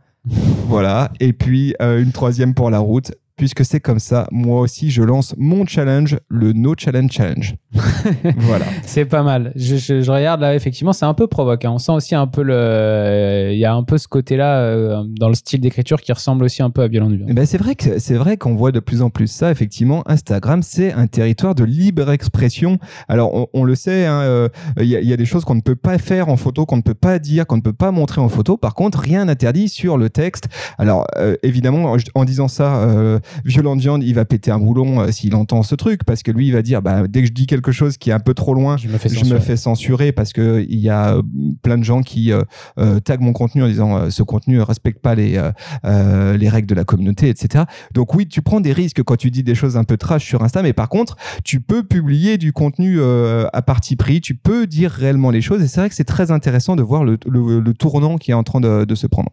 voilà. 0.69 1.11
Et 1.21 1.33
puis 1.33 1.75
euh, 1.83 2.03
une 2.03 2.13
troisième 2.13 2.55
pour 2.55 2.71
la 2.71 2.79
route. 2.79 3.13
Puisque 3.39 3.65
c'est 3.65 3.79
comme 3.79 4.01
ça, 4.01 4.27
moi 4.33 4.61
aussi 4.61 4.91
je 4.91 5.01
lance 5.01 5.35
mon 5.39 5.65
challenge, 5.65 6.19
le 6.29 6.53
No 6.53 6.75
Challenge 6.77 7.11
Challenge. 7.11 7.55
voilà. 8.39 8.65
C'est 8.85 9.05
pas 9.05 9.23
mal. 9.23 9.53
Je, 9.55 9.77
je- 9.77 10.01
je 10.01 10.11
regarde 10.11 10.41
là, 10.41 10.55
effectivement, 10.55 10.95
c'est 10.95 11.05
un 11.05 11.13
peu 11.13 11.27
provoque. 11.27 11.65
hein. 11.67 11.73
On 11.75 11.79
sent 11.79 11.93
aussi 11.93 12.15
un 12.15 12.27
peu 12.27 12.43
le. 12.43 13.51
Il 13.53 13.59
y 13.59 13.65
a 13.67 13.75
un 13.75 13.83
peu 13.83 13.99
ce 13.99 14.09
côté-là 14.09 14.61
euh, 14.61 15.03
dans 15.21 15.29
le 15.29 15.35
style 15.35 15.61
d'écriture 15.61 16.01
qui 16.01 16.13
ressemble 16.13 16.45
aussi 16.45 16.63
un 16.63 16.71
peu 16.71 16.81
à 16.83 16.89
Violent 16.89 17.09
Viande. 17.09 17.27
Eh 17.29 17.35
Ben 17.35 17.45
c'est 17.45 17.59
vrai 17.59 17.75
que 17.75 17.99
c'est 17.99 18.15
vrai 18.15 18.37
qu'on 18.39 18.55
voit 18.55 18.73
de 18.73 18.81
plus 18.81 19.03
en 19.03 19.11
plus 19.11 19.27
ça. 19.27 19.51
Effectivement, 19.51 20.03
Instagram 20.07 20.63
c'est 20.63 20.93
un 20.93 21.07
territoire 21.07 21.55
de 21.55 21.65
libre 21.65 22.11
expression. 22.11 22.79
Alors 23.07 23.35
on, 23.35 23.47
on 23.53 23.65
le 23.65 23.75
sait, 23.75 24.07
hein, 24.07 24.21
euh, 24.23 24.49
il 24.79 24.87
y, 24.87 24.97
a, 24.97 25.01
il 25.01 25.09
y 25.09 25.13
a 25.13 25.17
des 25.19 25.27
choses 25.27 25.45
qu'on 25.45 25.55
ne 25.55 25.61
peut 25.61 25.77
pas 25.77 25.99
faire 25.99 26.29
en 26.31 26.37
photo, 26.39 26.65
qu'on 26.65 26.77
ne 26.79 26.83
peut 26.83 26.95
pas 26.95 27.19
dire, 27.19 27.47
qu'on 27.47 27.57
ne 27.57 27.63
peut 27.63 27.73
pas 27.75 27.91
montrer 27.91 28.21
en 28.23 28.29
photo. 28.31 28.57
Par 28.57 28.75
contre, 28.75 28.99
rien 28.99 29.27
n'interdit 29.27 29.69
sur 29.69 29.99
le 29.99 30.09
texte. 30.09 30.49
Alors 30.79 31.07
euh, 31.19 31.37
évidemment, 31.43 31.97
en, 32.15 32.25
disant 32.25 32.49
ça, 32.49 32.89
Violent 33.45 33.77
Viande, 33.77 34.03
il 34.03 34.15
va 34.15 34.25
péter 34.25 34.51
un 34.51 34.59
boulon 34.59 35.11
s'il 35.13 35.35
entend 35.35 35.63
ce 35.63 35.75
truc 35.75 36.05
parce 36.05 36.23
que 36.23 36.31
lui 36.31 36.47
il 36.49 36.53
va 36.53 36.63
dire 36.63 36.81
bah 36.83 37.03
dès 37.09 37.21
que 37.23 37.27
je 37.29 37.33
dis 37.33 37.47
quelque 37.47 37.58
chose 37.73 37.97
qui 37.99 38.11
est 38.11 38.13
un 38.13 38.21
peu 38.21 38.35
trop 38.35 38.55
loin, 38.55 38.77
Je 38.77 38.89
me 38.89 38.99
fais 38.99 39.09
je 39.09 39.15
me 39.15 39.19
censurer. 39.21 39.41
fais 39.41 39.57
censurer 39.57 40.13
parce 40.13 40.33
que 40.33 40.65
il 40.69 40.79
y 40.79 40.89
a 40.89 41.17
euh, 41.17 41.23
plein 41.63 41.77
de 41.79 41.85
gens 41.85 42.03
qui 42.03 42.33
euh, 42.33 42.43
euh, 42.79 43.01
taguent 43.01 43.21
mon 43.23 43.33
contenu 43.33 43.63
en 43.63 43.69
disant 43.69 43.97
euh, 43.97 44.11
ce 44.11 44.23
contenu 44.23 44.57
ne 44.57 44.63
respecte 44.63 45.01
pas 45.03 45.15
les 45.15 45.41
euh, 45.85 46.37
les 46.37 46.49
règles 46.49 46.67
de 46.69 46.75
la 46.75 46.85
communauté, 46.85 47.29
etc. 47.29 47.65
Donc 47.95 48.15
oui, 48.15 48.27
tu 48.27 48.43
prends 48.43 48.61
des 48.61 48.73
risques 48.73 49.03
quand 49.03 49.17
tu 49.17 49.31
dis 49.31 49.43
des 49.43 49.55
choses 49.55 49.77
un 49.77 49.85
peu 49.85 49.97
trash 49.97 50.25
sur 50.25 50.43
Insta, 50.43 50.63
mais 50.63 50.73
par 50.73 50.89
contre, 50.89 51.17
tu 51.45 51.61
peux 51.61 51.83
publier 51.83 52.39
du 52.39 52.53
contenu 52.53 52.99
euh, 53.01 53.47
à 53.53 53.63
parti 53.63 53.97
pris, 53.97 54.21
tu 54.21 54.35
peux 54.35 54.67
dire 54.67 54.91
réellement 54.91 55.31
les 55.31 55.41
choses, 55.41 55.63
et 55.63 55.69
c'est 55.69 55.81
vrai 55.81 55.89
que 55.89 55.95
c'est 55.95 56.05
très 56.05 56.31
intéressant 56.31 56.77
de 56.77 56.83
voir 56.83 57.05
le, 57.05 57.19
le- 57.27 57.61
le 57.61 57.75
tournant 57.75 58.17
qui 58.19 58.31
est 58.31 58.35
en 58.35 58.43
train 58.45 58.61
de, 58.61 58.85
de 58.85 58.95
se 58.95 59.07
prendre. 59.07 59.31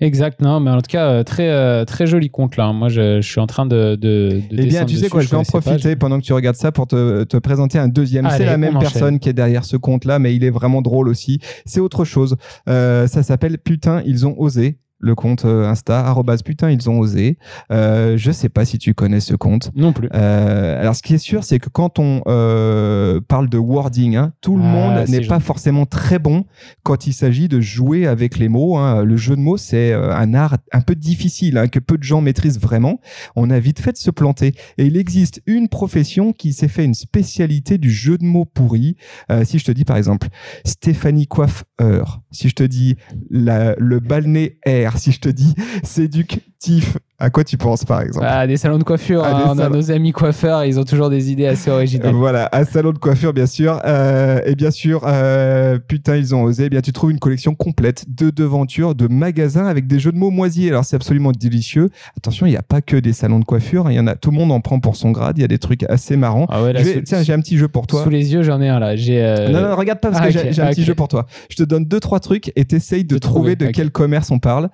Exact, 0.00 0.40
non, 0.40 0.60
mais 0.60 0.70
en 0.70 0.80
tout 0.80 0.90
cas, 0.90 1.10
euh, 1.10 1.22
très, 1.22 1.48
euh, 1.48 1.84
très 1.84 2.06
joli 2.06 2.30
compte 2.30 2.56
là. 2.56 2.72
Moi, 2.72 2.88
je, 2.88 3.20
je 3.20 3.28
suis 3.28 3.40
en 3.40 3.46
train 3.46 3.66
de. 3.66 3.96
de, 3.96 4.40
de 4.50 4.62
Eh 4.62 4.66
bien, 4.66 4.84
tu 4.84 4.94
sais 4.94 5.02
dessus, 5.02 5.10
quoi, 5.10 5.20
je 5.20 5.28
vais 5.28 5.36
en 5.36 5.44
pas, 5.44 5.60
profiter 5.60 5.96
pendant 5.96 6.18
que 6.18 6.24
tu 6.24 6.32
regardes 6.32 6.56
ça 6.56 6.72
pour 6.72 6.86
te, 6.86 7.24
te 7.24 7.36
présenter 7.36 7.78
un 7.78 7.88
deuxième. 7.88 8.28
C'est 8.30 8.44
la 8.44 8.56
même 8.56 8.76
enchaîne. 8.76 8.90
personne 8.90 9.18
qui 9.18 9.28
est 9.28 9.34
derrière 9.34 9.64
ce 9.64 9.76
compte-là, 9.76 10.18
mais 10.18 10.34
il 10.34 10.44
est 10.44 10.50
vraiment 10.50 10.82
drôle 10.82 11.08
aussi. 11.08 11.40
C'est 11.66 11.80
autre 11.80 12.04
chose. 12.04 12.36
Euh, 12.68 13.06
ça 13.06 13.22
s'appelle 13.22 13.58
Putain, 13.58 14.02
ils 14.06 14.26
ont 14.26 14.34
osé. 14.38 14.78
Le 15.04 15.14
compte 15.16 15.44
euh, 15.44 15.68
Insta, 15.68 15.98
arrobas 16.06 16.38
putain, 16.44 16.70
ils 16.70 16.88
ont 16.88 16.98
osé. 17.00 17.36
Euh, 17.72 18.16
je 18.16 18.30
sais 18.30 18.48
pas 18.48 18.64
si 18.64 18.78
tu 18.78 18.94
connais 18.94 19.18
ce 19.20 19.34
compte. 19.34 19.70
Non 19.74 19.92
plus. 19.92 20.08
Euh, 20.14 20.80
alors, 20.80 20.94
ce 20.94 21.02
qui 21.02 21.14
est 21.14 21.18
sûr, 21.18 21.42
c'est 21.42 21.58
que 21.58 21.68
quand 21.68 21.98
on 21.98 22.22
euh, 22.28 23.20
parle 23.20 23.48
de 23.48 23.58
wording, 23.58 24.14
hein, 24.16 24.32
tout 24.40 24.56
le 24.56 24.62
Ah, 24.62 24.66
monde 24.68 25.08
n'est 25.08 25.26
pas 25.26 25.40
forcément 25.40 25.86
très 25.86 26.20
bon 26.20 26.44
quand 26.84 27.06
il 27.08 27.12
s'agit 27.12 27.48
de 27.48 27.60
jouer 27.60 28.06
avec 28.06 28.38
les 28.38 28.48
mots. 28.48 28.76
hein. 28.78 29.02
Le 29.04 29.16
jeu 29.16 29.34
de 29.34 29.40
mots, 29.40 29.56
c'est 29.56 29.92
un 29.92 30.34
art 30.34 30.56
un 30.72 30.80
peu 30.80 30.94
difficile 30.94 31.58
hein, 31.58 31.66
que 31.66 31.80
peu 31.80 31.98
de 31.98 32.04
gens 32.04 32.20
maîtrisent 32.20 32.60
vraiment. 32.60 33.00
On 33.34 33.50
a 33.50 33.58
vite 33.58 33.80
fait 33.80 33.92
de 33.92 33.96
se 33.98 34.10
planter. 34.12 34.54
Et 34.78 34.86
il 34.86 34.96
existe 34.96 35.42
une 35.46 35.68
profession 35.68 36.32
qui 36.32 36.52
s'est 36.52 36.68
fait 36.68 36.84
une 36.84 36.94
spécialité 36.94 37.76
du 37.76 37.90
jeu 37.90 38.18
de 38.18 38.24
mots 38.24 38.44
pourri. 38.44 38.96
Si 39.44 39.58
je 39.58 39.64
te 39.64 39.72
dis 39.72 39.84
par 39.84 39.96
exemple 39.96 40.28
Stéphanie 40.64 41.26
Coiffeur, 41.26 42.20
si 42.30 42.48
je 42.48 42.54
te 42.54 42.62
dis 42.62 42.96
la- 43.30 43.74
le 43.78 43.98
balnéaire, 44.00 44.91
si 44.96 45.12
je 45.12 45.20
te 45.20 45.28
dis 45.28 45.54
séductif, 45.82 46.98
à 47.22 47.30
quoi 47.30 47.44
tu 47.44 47.56
penses 47.56 47.84
par 47.84 48.00
exemple 48.02 48.26
Ah, 48.28 48.46
des 48.48 48.56
salons 48.56 48.78
de 48.78 48.82
coiffure, 48.84 49.22
Ah, 49.24 49.30
hein, 49.46 49.54
on 49.54 49.58
a 49.60 49.68
nos 49.68 49.90
amis 49.92 50.10
coiffeurs, 50.10 50.64
ils 50.64 50.80
ont 50.80 50.84
toujours 50.84 51.08
des 51.08 51.30
idées 51.30 51.46
assez 51.46 51.70
originales. 51.70 52.12
Voilà, 52.14 52.48
un 52.52 52.64
salon 52.64 52.92
de 52.92 52.98
coiffure, 52.98 53.32
bien 53.32 53.46
sûr. 53.46 53.80
Euh, 53.84 54.40
et 54.44 54.56
bien 54.56 54.72
sûr, 54.72 55.02
euh, 55.06 55.78
putain, 55.78 56.16
ils 56.16 56.34
ont 56.34 56.42
osé. 56.42 56.64
Eh 56.64 56.68
bien, 56.68 56.80
tu 56.80 56.92
trouves 56.92 57.12
une 57.12 57.20
collection 57.20 57.54
complète 57.54 58.04
de 58.08 58.30
devantures, 58.30 58.94
de 58.96 59.06
magasins 59.06 59.66
avec 59.66 59.86
des 59.86 60.00
jeux 60.00 60.10
de 60.10 60.18
mots 60.18 60.30
moisis. 60.30 60.68
Alors, 60.68 60.84
c'est 60.84 60.96
absolument 60.96 61.30
délicieux. 61.30 61.90
Attention, 62.16 62.46
il 62.46 62.50
n'y 62.50 62.56
a 62.56 62.62
pas 62.62 62.80
que 62.80 62.96
des 62.96 63.12
salons 63.12 63.38
de 63.38 63.44
coiffure. 63.44 63.86
hein. 63.86 63.92
Il 63.92 63.96
y 63.96 64.00
en 64.00 64.06
a, 64.08 64.16
tout 64.16 64.30
le 64.32 64.36
monde 64.36 64.50
en 64.50 64.60
prend 64.60 64.80
pour 64.80 64.96
son 64.96 65.12
grade. 65.12 65.38
Il 65.38 65.42
y 65.42 65.44
a 65.44 65.48
des 65.48 65.58
trucs 65.58 65.84
assez 65.84 66.16
marrants. 66.16 66.46
Ah 66.50 66.62
ouais, 66.62 66.72
là, 66.72 66.82
vais- 66.82 66.94
sous- 66.94 67.00
tiens, 67.02 67.22
j'ai 67.22 67.32
un 67.32 67.40
petit 67.40 67.56
jeu 67.56 67.68
pour 67.68 67.86
toi. 67.86 68.02
Sous 68.02 68.10
les 68.10 68.32
yeux, 68.32 68.42
j'en 68.42 68.60
ai 68.60 68.68
un 68.68 68.80
là. 68.80 68.96
J'ai. 68.96 69.22
euh, 69.22 69.48
Non, 69.48 69.60
non, 69.68 69.76
regarde 69.76 70.00
pas 70.00 70.10
parce 70.10 70.22
ah, 70.24 70.32
que 70.32 70.38
ok, 70.38 70.46
j'ai- 70.50 70.60
un 70.62 70.66
ah, 70.66 70.70
petit 70.70 70.82
jeu 70.84 70.94
pour 70.96 71.06
toi. 71.08 71.26
Je 71.50 71.56
te 71.56 71.62
donne 71.62 71.84
deux, 71.84 72.00
trois 72.00 72.18
trucs 72.18 72.50
et 72.56 72.64
t'essayes 72.64 73.04
de 73.04 73.14
De 73.14 73.18
trouver, 73.20 73.54
de 73.54 73.66
quel 73.66 73.90
commerce 73.92 74.30
on 74.32 74.40
parle. 74.40 74.70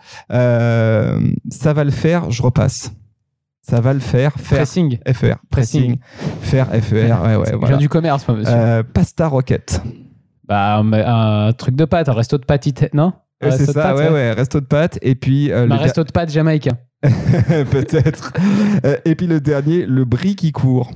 Ça 1.50 1.73
va 1.73 1.85
le 1.85 1.90
faire, 1.90 2.31
je 2.38 2.42
repasse. 2.42 2.92
Ça 3.61 3.80
va 3.80 3.92
le 3.92 4.00
faire, 4.00 4.33
faire. 4.35 4.59
Pressing. 4.59 4.99
FR, 5.12 5.37
pressing, 5.50 5.99
faire 6.40 6.68
FR, 6.68 6.95
ouais, 6.95 7.37
ouais, 7.37 7.52
voilà. 7.59 7.76
du 7.76 7.88
commerce, 7.88 8.26
moi, 8.26 8.38
monsieur. 8.38 8.54
Euh, 8.54 8.83
pasta 8.83 9.28
rocket. 9.28 9.83
Bah, 10.45 10.78
un, 10.78 11.52
truc 11.52 11.75
de 11.75 11.85
pâte, 11.85 12.09
un 12.09 12.14
resto 12.14 12.38
de 12.38 12.45
pâte, 12.45 12.95
non? 12.95 13.12
Euh, 13.42 13.50
c'est 13.50 13.66
ça, 13.66 13.83
pâte, 13.83 13.99
ouais, 13.99 14.09
ouais, 14.09 14.33
resto 14.33 14.61
de 14.61 14.64
pâtes. 14.64 14.99
Et 15.02 15.14
puis, 15.14 15.52
euh, 15.52 15.64
Un 15.64 15.66
le 15.66 15.75
resto 15.75 16.02
de 16.02 16.11
pâte 16.11 16.30
jamaïcain. 16.30 16.78
peut-être. 17.02 18.33
Euh, 18.85 18.97
et 19.04 19.14
puis 19.14 19.26
le 19.26 19.40
dernier, 19.40 19.85
le 19.85 20.04
bris 20.04 20.35
qui 20.35 20.50
court. 20.52 20.90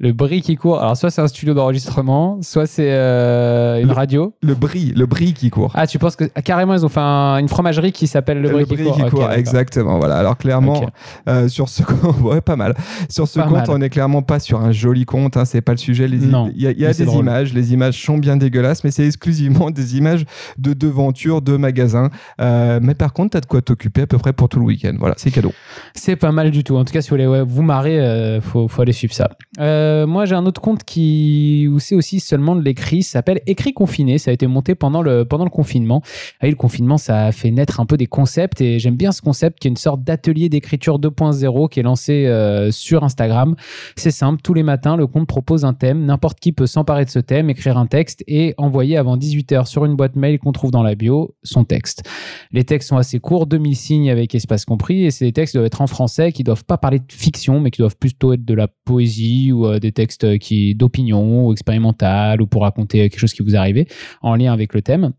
Le 0.00 0.12
bruit 0.12 0.42
qui 0.42 0.56
court. 0.56 0.80
Alors, 0.80 0.96
soit 0.96 1.10
c'est 1.10 1.20
un 1.22 1.28
studio 1.28 1.54
d'enregistrement, 1.54 2.38
soit 2.42 2.66
c'est 2.66 2.90
euh, 2.92 3.80
une 3.80 3.86
Le- 3.86 3.92
radio. 3.94 4.34
Le 4.42 4.54
bris, 4.56 4.92
le 4.96 5.06
bris 5.06 5.34
qui 5.34 5.50
court. 5.50 5.70
Ah, 5.76 5.86
tu 5.86 6.00
penses 6.00 6.16
que 6.16 6.24
ah, 6.34 6.42
carrément 6.42 6.74
ils 6.74 6.84
ont 6.84 6.88
fait 6.88 6.98
un- 7.00 7.36
une 7.38 7.46
fromagerie 7.48 7.92
qui 7.92 8.08
s'appelle 8.08 8.40
le 8.42 8.48
bruit 8.50 8.66
qui 8.66 8.74
court. 8.82 8.98
D'accord. 8.98 9.32
exactement. 9.32 9.98
Voilà. 10.00 10.16
Alors 10.16 10.36
clairement, 10.36 10.84
euh, 11.28 11.46
sur 11.48 11.68
ce 11.68 11.82
compte, 11.84 12.20
ouais, 12.22 12.40
pas 12.40 12.56
mal. 12.56 12.74
Sur 13.08 13.28
ce 13.28 13.38
Pas 13.38 13.44
compte, 13.46 13.54
mal. 13.58 13.70
on 13.70 13.78
n'est 13.78 13.88
clairement 13.88 14.22
pas 14.22 14.40
sur 14.40 14.60
un 14.60 14.72
joli 14.72 15.04
compte. 15.04 15.36
Hein, 15.36 15.44
c'est 15.44 15.60
pas 15.60 15.72
le 15.72 15.78
sujet. 15.78 16.06
Il 16.10 16.60
y 16.60 16.66
a, 16.66 16.70
y 16.72 16.94
des 16.96 17.04
drôle. 17.04 17.20
images. 17.20 17.54
Les 17.54 17.72
images 17.72 18.02
sont 18.02 18.18
bien 18.18 18.36
dégueulasses, 18.36 18.82
mais 18.82 18.90
c'est 18.90 19.06
exclusivement 19.06 19.70
des 19.70 19.96
images 19.96 20.24
de 20.58 20.72
devantures, 20.72 21.40
de 21.40 21.56
magasins. 21.56 22.10
Euh, 22.40 22.80
mais 22.82 22.94
par 22.96 23.12
contre, 23.12 23.30
t'as 23.30 23.40
de 23.40 23.46
quoi 23.46 23.62
t'occuper 23.62 24.02
à 24.02 24.06
peu 24.08 24.18
près 24.18 24.32
pour 24.32 24.48
tout 24.48 24.58
le 24.58 24.64
week-end. 24.66 24.94
Voilà, 24.98 25.14
c'est 25.18 25.30
cadeau. 25.30 25.52
C'est 25.94 26.16
pas 26.16 26.32
mal 26.32 26.50
du 26.50 26.64
tout. 26.64 26.76
En 26.76 26.84
tout 26.84 26.92
cas, 26.92 27.00
si 27.00 27.10
vous 27.10 27.14
voulez 27.14 27.28
ouais, 27.28 27.44
vous 27.44 27.62
marrer, 27.62 28.40
faut, 28.42 28.66
faut 28.66 28.82
aller 28.82 28.92
suivre 28.92 29.14
ça. 29.14 29.30
Euh, 29.60 29.83
moi, 30.06 30.24
j'ai 30.24 30.34
un 30.34 30.46
autre 30.46 30.60
compte 30.60 30.84
qui 30.84 31.68
où 31.70 31.78
c'est 31.78 31.94
aussi 31.94 32.20
seulement 32.20 32.56
de 32.56 32.62
l'écrit. 32.62 33.02
Ça 33.02 33.12
s'appelle 33.12 33.40
Écrit 33.46 33.72
confiné. 33.72 34.18
Ça 34.18 34.30
a 34.30 34.34
été 34.34 34.46
monté 34.46 34.74
pendant 34.74 35.02
le 35.02 35.24
pendant 35.24 35.44
le 35.44 35.50
confinement. 35.50 36.02
Ah 36.40 36.44
oui, 36.44 36.50
le 36.50 36.56
confinement, 36.56 36.98
ça 36.98 37.26
a 37.26 37.32
fait 37.32 37.50
naître 37.50 37.80
un 37.80 37.86
peu 37.86 37.96
des 37.96 38.06
concepts 38.06 38.60
et 38.60 38.78
j'aime 38.78 38.96
bien 38.96 39.12
ce 39.12 39.22
concept 39.22 39.58
qui 39.58 39.68
est 39.68 39.70
une 39.70 39.76
sorte 39.76 40.02
d'atelier 40.02 40.48
d'écriture 40.48 40.98
2.0 40.98 41.68
qui 41.68 41.80
est 41.80 41.82
lancé 41.82 42.26
euh, 42.26 42.70
sur 42.70 43.04
Instagram. 43.04 43.54
C'est 43.96 44.10
simple. 44.10 44.40
Tous 44.42 44.54
les 44.54 44.62
matins, 44.62 44.96
le 44.96 45.06
compte 45.06 45.26
propose 45.26 45.64
un 45.64 45.74
thème. 45.74 46.04
N'importe 46.04 46.40
qui 46.40 46.52
peut 46.52 46.66
s'emparer 46.66 47.04
de 47.04 47.10
ce 47.10 47.18
thème, 47.18 47.50
écrire 47.50 47.78
un 47.78 47.86
texte 47.86 48.24
et 48.26 48.54
envoyer 48.58 48.96
avant 48.96 49.16
18h 49.16 49.66
sur 49.66 49.84
une 49.84 49.96
boîte 49.96 50.16
mail 50.16 50.38
qu'on 50.38 50.52
trouve 50.52 50.70
dans 50.70 50.82
la 50.82 50.94
bio 50.94 51.34
son 51.42 51.64
texte. 51.64 52.08
Les 52.52 52.64
textes 52.64 52.88
sont 52.88 52.96
assez 52.96 53.20
courts, 53.20 53.46
2000 53.46 53.76
signes 53.76 54.10
avec 54.10 54.34
espace 54.34 54.64
compris, 54.64 55.04
et 55.04 55.10
ces 55.10 55.32
textes 55.32 55.54
doivent 55.54 55.66
être 55.66 55.80
en 55.80 55.86
français, 55.86 56.32
qui 56.32 56.44
doivent 56.44 56.64
pas 56.64 56.78
parler 56.78 56.98
de 56.98 57.04
fiction, 57.08 57.60
mais 57.60 57.70
qui 57.70 57.80
doivent 57.80 57.96
plutôt 57.96 58.32
être 58.32 58.44
de 58.44 58.54
la 58.54 58.68
poésie 58.68 59.52
ou 59.52 59.66
euh, 59.74 59.78
des 59.78 59.92
textes 59.92 60.38
qui 60.38 60.74
d'opinion 60.74 61.46
ou 61.46 61.52
expérimental 61.52 62.40
ou 62.40 62.46
pour 62.46 62.62
raconter 62.62 63.08
quelque 63.10 63.18
chose 63.18 63.32
qui 63.32 63.42
vous 63.42 63.56
arrivé 63.56 63.86
en 64.22 64.36
lien 64.36 64.52
avec 64.52 64.74
le 64.74 64.82
thème. 64.82 65.12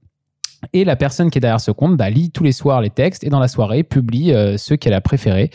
Et 0.73 0.83
la 0.83 0.95
personne 0.95 1.29
qui 1.29 1.37
est 1.37 1.41
derrière 1.41 1.61
ce 1.61 1.71
compte 1.71 1.97
bah, 1.97 2.09
lit 2.09 2.31
tous 2.31 2.43
les 2.43 2.51
soirs 2.51 2.81
les 2.81 2.89
textes 2.89 3.23
et 3.23 3.29
dans 3.29 3.39
la 3.39 3.47
soirée 3.47 3.83
publie 3.83 4.33
euh, 4.33 4.57
ceux 4.57 4.75
qu'elle 4.75 4.93
a 4.93 5.01
préférés. 5.01 5.51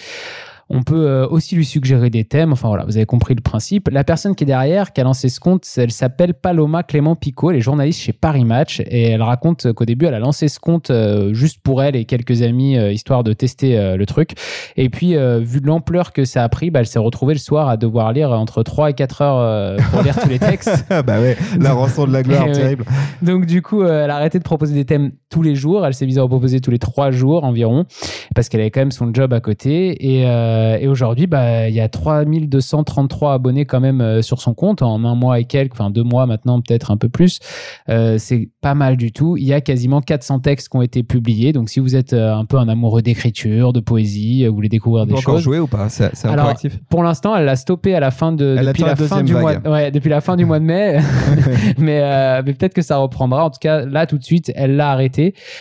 On 0.72 0.84
peut 0.84 1.06
euh, 1.06 1.26
aussi 1.26 1.56
lui 1.56 1.64
suggérer 1.64 2.10
des 2.10 2.24
thèmes. 2.24 2.52
Enfin 2.52 2.68
voilà, 2.68 2.84
vous 2.84 2.96
avez 2.96 3.04
compris 3.04 3.34
le 3.34 3.40
principe. 3.40 3.88
La 3.90 4.04
personne 4.04 4.36
qui 4.36 4.44
est 4.44 4.46
derrière, 4.46 4.92
qui 4.92 5.00
a 5.00 5.04
lancé 5.04 5.28
ce 5.28 5.40
compte, 5.40 5.66
elle 5.76 5.90
s'appelle 5.90 6.32
Paloma 6.32 6.84
Clément 6.84 7.16
Picot. 7.16 7.50
Elle 7.50 7.56
est 7.56 7.60
journaliste 7.60 8.00
chez 8.00 8.12
Paris 8.12 8.44
Match 8.44 8.80
et 8.86 9.08
elle 9.10 9.22
raconte 9.22 9.72
qu'au 9.72 9.84
début, 9.84 10.06
elle 10.06 10.14
a 10.14 10.20
lancé 10.20 10.46
ce 10.46 10.60
compte 10.60 10.90
euh, 10.90 11.34
juste 11.34 11.60
pour 11.60 11.82
elle 11.82 11.96
et 11.96 12.04
quelques 12.04 12.42
amis, 12.42 12.78
euh, 12.78 12.92
histoire 12.92 13.24
de 13.24 13.32
tester 13.32 13.96
le 13.96 14.06
truc. 14.06 14.34
Et 14.76 14.88
puis, 14.88 15.16
vu 15.40 15.60
l'ampleur 15.60 16.12
que 16.12 16.24
ça 16.24 16.44
a 16.44 16.48
pris, 16.48 16.70
bah, 16.70 16.80
elle 16.80 16.86
s'est 16.86 16.98
retrouvée 16.98 17.34
le 17.34 17.40
soir 17.40 17.68
à 17.68 17.76
devoir 17.76 18.12
lire 18.12 18.30
entre 18.30 18.62
3 18.62 18.90
et 18.90 18.94
4 18.94 19.22
heures 19.22 19.76
pour 19.90 20.02
lire 20.02 20.16
tous 20.20 20.28
les 20.28 20.38
textes. 20.38 20.84
Ah 20.88 21.02
bah 21.10 21.20
ouais, 21.20 21.36
la 21.58 21.72
rançon 21.72 22.06
de 22.06 22.12
la 22.12 22.22
gloire, 22.22 22.44
ouais. 22.46 22.52
terrible. 22.52 22.84
Donc 23.22 23.46
du 23.46 23.62
coup, 23.62 23.82
elle 23.82 24.10
a 24.10 24.16
arrêté 24.16 24.38
de 24.38 24.44
proposer 24.44 24.74
des 24.74 24.84
thèmes 24.84 25.12
tous 25.30 25.42
les 25.42 25.54
jours. 25.54 25.86
Elle 25.86 25.94
s'est 25.94 26.06
mise 26.06 26.18
à 26.18 26.24
en 26.24 26.28
proposer 26.28 26.60
tous 26.60 26.70
les 26.70 26.78
trois 26.78 27.10
jours 27.10 27.44
environ, 27.44 27.86
parce 28.34 28.48
qu'elle 28.48 28.60
avait 28.60 28.70
quand 28.70 28.80
même 28.80 28.92
son 28.92 29.12
job 29.14 29.32
à 29.32 29.40
côté. 29.40 30.18
Et, 30.18 30.26
euh, 30.26 30.78
et 30.78 30.88
aujourd'hui, 30.88 31.26
bah, 31.26 31.68
il 31.68 31.74
y 31.74 31.80
a 31.80 31.88
3233 31.88 33.34
abonnés 33.34 33.64
quand 33.64 33.80
même 33.80 34.00
euh, 34.00 34.22
sur 34.22 34.40
son 34.40 34.54
compte 34.54 34.82
en 34.82 35.04
un 35.04 35.14
mois 35.14 35.40
et 35.40 35.44
quelques, 35.44 35.72
enfin 35.72 35.90
deux 35.90 36.02
mois 36.02 36.26
maintenant, 36.26 36.60
peut-être 36.60 36.90
un 36.90 36.96
peu 36.96 37.08
plus. 37.08 37.38
Euh, 37.88 38.16
c'est 38.18 38.50
pas 38.60 38.74
mal 38.74 38.96
du 38.96 39.12
tout. 39.12 39.36
Il 39.36 39.44
y 39.44 39.52
a 39.52 39.60
quasiment 39.60 40.00
400 40.00 40.40
textes 40.40 40.68
qui 40.68 40.76
ont 40.76 40.82
été 40.82 41.02
publiés. 41.02 41.52
Donc 41.52 41.70
si 41.70 41.80
vous 41.80 41.96
êtes 41.96 42.12
un 42.12 42.44
peu 42.44 42.58
un 42.58 42.68
amoureux 42.68 43.02
d'écriture, 43.02 43.72
de 43.72 43.80
poésie, 43.80 44.46
vous 44.46 44.54
voulez 44.54 44.68
découvrir 44.68 45.06
des 45.06 45.14
encore 45.14 45.36
choses. 45.36 45.44
jouer 45.44 45.58
ou 45.58 45.66
pas? 45.66 45.88
C'est 45.88 46.28
encore 46.28 46.48
actif 46.48 46.78
Pour 46.88 47.02
l'instant, 47.02 47.36
elle 47.36 47.44
l'a 47.44 47.56
stoppé 47.56 47.94
à 47.94 48.00
la 48.00 48.10
fin 48.10 48.32
de 48.32 48.56
Elle 48.58 48.66
depuis 48.66 48.82
la, 48.82 48.96
fin 48.96 49.22
du 49.22 49.34
mois. 49.34 49.54
Ouais, 49.64 49.90
depuis 49.90 50.10
la 50.10 50.20
fin 50.20 50.36
du 50.36 50.44
mois 50.44 50.58
de 50.58 50.64
mai. 50.64 50.98
mais 51.78 52.00
euh, 52.02 52.42
mais 52.44 52.52
peut-être 52.54 52.74
que 52.74 52.82
ça 52.82 52.96
reprendra. 52.96 53.44
En 53.44 53.50
tout 53.50 53.58
cas, 53.60 53.84
là 53.84 54.06
tout 54.06 54.18
de 54.18 54.24
suite, 54.24 54.52
elle 54.54 54.76
l'a 54.76 54.90
arrêté. 54.90 55.19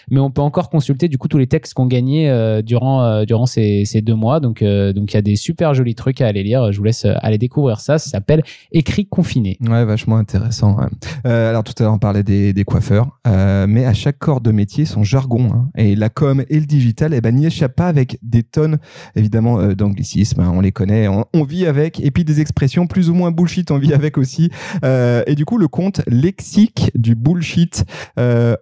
Mais 0.10 0.20
on 0.20 0.32
peut 0.32 0.42
encore 0.42 0.70
consulter 0.70 1.08
du 1.08 1.18
coup 1.18 1.28
tous 1.28 1.38
les 1.38 1.48
textes 1.48 1.74
qu'on 1.74 1.86
gagnait 1.86 2.30
euh, 2.30 2.62
durant 2.62 3.04
euh, 3.04 3.26
durant 3.26 3.46
ces, 3.46 3.86
deux 4.02 4.16
mois. 4.16 4.40
Donc 4.40 4.62
euh, 4.62 4.94
donc 4.94 5.14
il 5.14 5.16
y 5.16 5.18
a 5.18 5.22
des 5.22 5.36
super 5.36 5.74
jolis 5.74 5.96
trucs 5.96 6.22
à 6.22 6.28
aller 6.28 6.44
lire. 6.44 6.72
Je 6.72 6.78
vous 6.78 6.84
laisse 6.84 7.06
euh, 7.06 7.14
aller 7.22 7.38
découvrir 7.38 7.80
ça. 7.80 7.98
Ça 7.98 8.10
s'appelle 8.10 8.44
Écrit 8.72 9.08
confiné. 9.08 9.58
Ouais, 9.68 9.86
vachement 9.86 10.18
intéressant. 10.18 10.78
alors 11.24 11.64
tout 11.64 11.74
à 11.80 11.84
l'heure, 11.84 11.94
on 11.94 12.00
parlait 12.00 12.24
des, 12.24 12.64
coiffeurs, 12.66 13.20
mais 13.26 13.86
à 13.86 13.94
chaque 13.94 14.20
corps 14.20 14.42
de 14.42 14.52
métier, 14.52 14.86
son 14.86 15.04
jargon. 15.04 15.50
hein. 15.52 15.70
Et 15.76 15.96
la 15.96 16.10
com 16.10 16.44
et 16.50 16.60
le 16.60 16.66
digital, 16.66 17.14
eh 17.14 17.22
ben, 17.22 17.36
n'y 17.36 17.46
échappe 17.46 17.76
pas 17.76 17.88
avec 17.88 18.20
des 18.22 18.44
tonnes, 18.44 18.78
évidemment, 19.16 19.74
d'anglicismes. 19.74 20.42
hein, 20.42 20.52
on 20.54 20.62
les 20.62 20.72
connaît, 20.72 21.08
on, 21.08 21.44
vit 21.44 21.66
avec. 21.66 22.00
Et 22.00 22.12
puis 22.12 22.26
des 22.26 22.42
expressions 22.42 22.86
plus 22.86 23.10
ou 23.10 23.14
moins 23.14 23.32
bullshit, 23.32 23.72
on 23.72 23.78
vit 23.78 23.94
avec 23.94 24.18
aussi. 24.18 24.50
Et 24.84 25.36
du 25.36 25.46
coup, 25.46 25.58
le 25.58 25.68
compte 25.68 26.02
lexique 26.08 26.92
du 26.96 27.16
bullshit 27.16 27.86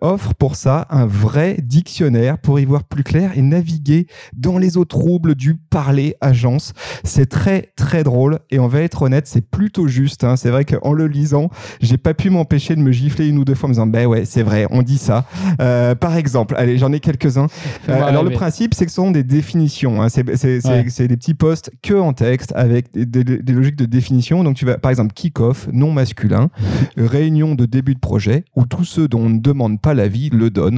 offre 0.02 0.34
pour 0.36 0.56
ça 0.56 0.87
un 0.90 1.06
vrai 1.06 1.58
dictionnaire 1.64 2.38
pour 2.38 2.60
y 2.60 2.66
voir 2.66 2.84
plus 2.84 3.04
clair 3.04 3.32
et 3.36 3.42
naviguer 3.42 4.08
dans 4.36 4.58
les 4.58 4.78
eaux 4.78 4.86
troubles 4.86 5.36
du 5.36 5.56
parler 5.56 6.16
agence. 6.22 6.74
C'est 7.04 7.28
très 7.28 7.72
très 7.76 8.04
drôle 8.04 8.40
et 8.52 8.60
on 8.60 8.68
va 8.68 8.82
être 8.82 9.02
honnête, 9.04 9.28
c'est 9.28 9.42
plutôt 9.42 9.88
juste. 9.88 10.24
hein. 10.24 10.36
C'est 10.36 10.50
vrai 10.50 10.66
qu'en 10.66 10.94
le 10.94 11.08
lisant, 11.08 11.50
j'ai 11.82 11.98
pas 11.98 12.14
pu 12.14 12.30
m'empêcher 12.30 12.76
de 12.76 12.82
me 12.82 12.92
gifler 12.92 13.28
une 13.28 13.38
ou 13.38 13.46
deux 13.46 13.56
fois 13.56 13.68
en 13.68 13.70
me 13.70 13.74
disant 13.74 13.88
ben 13.88 14.06
ouais 14.08 14.26
c'est 14.26 14.44
vrai, 14.44 14.68
on 14.72 14.82
dit 14.82 14.98
ça. 14.98 15.26
Euh, 15.62 15.96
par 15.96 16.16
exemple, 16.16 16.56
allez 16.58 16.78
j'en 16.78 16.92
ai 16.92 17.00
quelques-uns. 17.00 17.48
Euh, 17.90 18.04
alors 18.04 18.24
le 18.24 18.32
principe 18.32 18.74
c'est 18.74 18.86
que 18.86 18.92
ce 18.92 18.96
sont 18.96 19.12
des 19.12 19.24
définitions. 19.24 20.02
hein. 20.02 20.10
C'est 20.10 20.26
Ouais. 20.28 21.08
des 21.08 21.18
petits 21.18 21.34
posts 21.34 21.72
que 21.82 21.94
en 21.94 22.14
texte 22.14 22.52
avec 22.56 22.92
des, 22.94 23.06
des- 23.06 23.24
des 23.42 23.54
logiques 23.54 23.76
de 23.76 23.86
définition. 23.86 24.44
Donc 24.44 24.56
tu 24.56 24.66
vas 24.66 24.78
par 24.78 24.92
exemple 24.92 25.14
kick-off 25.14 25.68
non 25.72 25.92
masculin, 25.92 26.50
réunion 26.98 27.56
de 27.56 27.66
début 27.66 27.94
de 27.96 28.00
projet 28.00 28.46
où 28.56 28.66
tous 28.66 28.84
ceux 28.86 29.08
dont 29.08 29.22
on 29.22 29.30
ne 29.30 29.40
demande 29.40 29.82
pas 29.82 29.94
l'avis 29.94 30.30
le 30.30 30.50
donnent. 30.50 30.77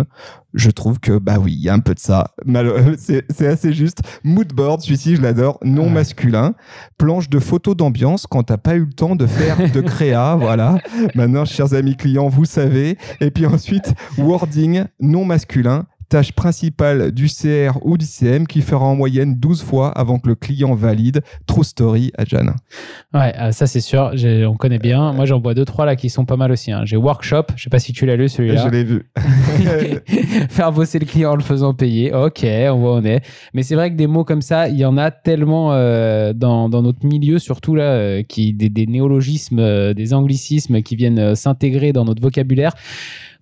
Je 0.54 0.70
trouve 0.72 1.00
que 1.00 1.18
bah 1.20 1.38
oui, 1.40 1.54
il 1.54 1.64
y 1.64 1.70
a 1.70 1.74
un 1.74 1.80
peu 1.80 1.94
de 1.94 2.00
ça. 2.00 2.32
C'est 2.98 3.26
c'est 3.30 3.48
assez 3.48 3.74
juste. 3.74 4.00
Moodboard, 4.24 4.82
celui-ci 4.82 5.16
je 5.16 5.22
l'adore, 5.22 5.60
non 5.64 5.84
Ouais. 5.86 5.90
masculin. 5.92 6.54
Planche 6.98 7.30
de 7.30 7.40
photos 7.40 7.76
d'ambiance 7.76 8.26
quand 8.28 8.44
t'as 8.44 8.58
pas 8.58 8.76
eu 8.76 8.86
le 8.86 8.94
temps 8.94 9.16
de 9.16 9.26
faire 9.28 9.58
de 9.72 9.82
créa, 9.82 10.36
voilà. 10.40 10.78
Maintenant, 11.16 11.46
chers 11.46 11.74
amis 11.74 11.96
clients, 11.96 12.30
vous 12.30 12.46
savez. 12.46 12.98
Et 13.22 13.32
puis 13.32 13.46
ensuite, 13.46 13.94
wording 14.18 14.84
non 15.00 15.26
masculin. 15.26 15.86
Tâche 16.10 16.32
principale 16.32 17.12
du 17.12 17.28
CR 17.28 17.78
ou 17.84 17.98
du 17.98 18.06
CM 18.06 18.48
qui 18.48 18.62
fera 18.62 18.84
en 18.86 18.96
moyenne 18.96 19.36
12 19.36 19.62
fois 19.64 19.90
avant 19.92 20.18
que 20.18 20.28
le 20.28 20.36
client 20.36 20.74
valide. 20.74 21.22
True 21.46 21.64
story 21.64 22.12
à 22.18 22.26
Jeanne. 22.26 22.56
Ouais, 23.14 23.34
euh, 23.40 23.52
ça 23.52 23.68
c'est 23.68 23.80
sûr. 23.80 24.12
On 24.48 24.56
connaît 24.56 24.80
bien. 24.80 25.14
Moi 25.14 25.26
j'en 25.26 25.40
vois 25.40 25.54
deux 25.54 25.66
trois 25.66 25.86
là 25.86 25.96
qui 25.96 26.10
sont 26.10 26.26
pas 26.26 26.36
mal 26.38 26.52
aussi. 26.52 26.72
hein. 26.72 26.82
J'ai 26.86 26.98
Workshop. 26.98 27.44
Je 27.56 27.64
sais 27.64 27.70
pas 27.70 27.80
si 27.80 27.94
tu 27.94 28.06
l'as 28.06 28.16
lu 28.16 28.28
celui-là. 28.28 28.66
Je 28.66 28.70
l'ai 28.70 28.84
vu. 28.84 29.04
Faire 30.50 30.72
bosser 30.72 31.00
le 31.00 31.06
client 31.06 31.32
en 31.32 31.36
le 31.36 31.44
faisant 31.44 31.74
payer. 31.74 32.14
Ok, 32.14 32.44
on 32.44 32.78
voit 32.78 32.96
où 32.96 32.98
on 33.00 33.04
est. 33.06 33.22
Mais 33.54 33.64
c'est 33.64 33.76
vrai 33.76 33.92
que 33.92 33.96
des 33.96 34.08
mots 34.08 34.24
comme 34.24 34.42
ça, 34.42 34.68
il 34.68 34.78
y 34.78 34.86
en 34.86 34.98
a 34.98 35.12
tellement 35.12 35.74
euh, 35.74 36.34
dans, 36.34 36.70
dans 36.70 36.82
notre 36.82 37.06
milieu, 37.06 37.40
surtout 37.40 37.76
là, 37.76 37.84
euh, 37.84 38.24
qui, 38.24 38.54
des, 38.54 38.70
des 38.70 38.88
néologismes, 38.88 39.60
euh, 39.60 39.94
des 39.94 40.14
anglicismes 40.14 40.82
qui 40.82 40.96
viennent 40.96 41.20
euh, 41.20 41.36
s'intégrer 41.36 41.94
dans 41.94 42.06
notre 42.06 42.22
vocabulaire 42.22 42.74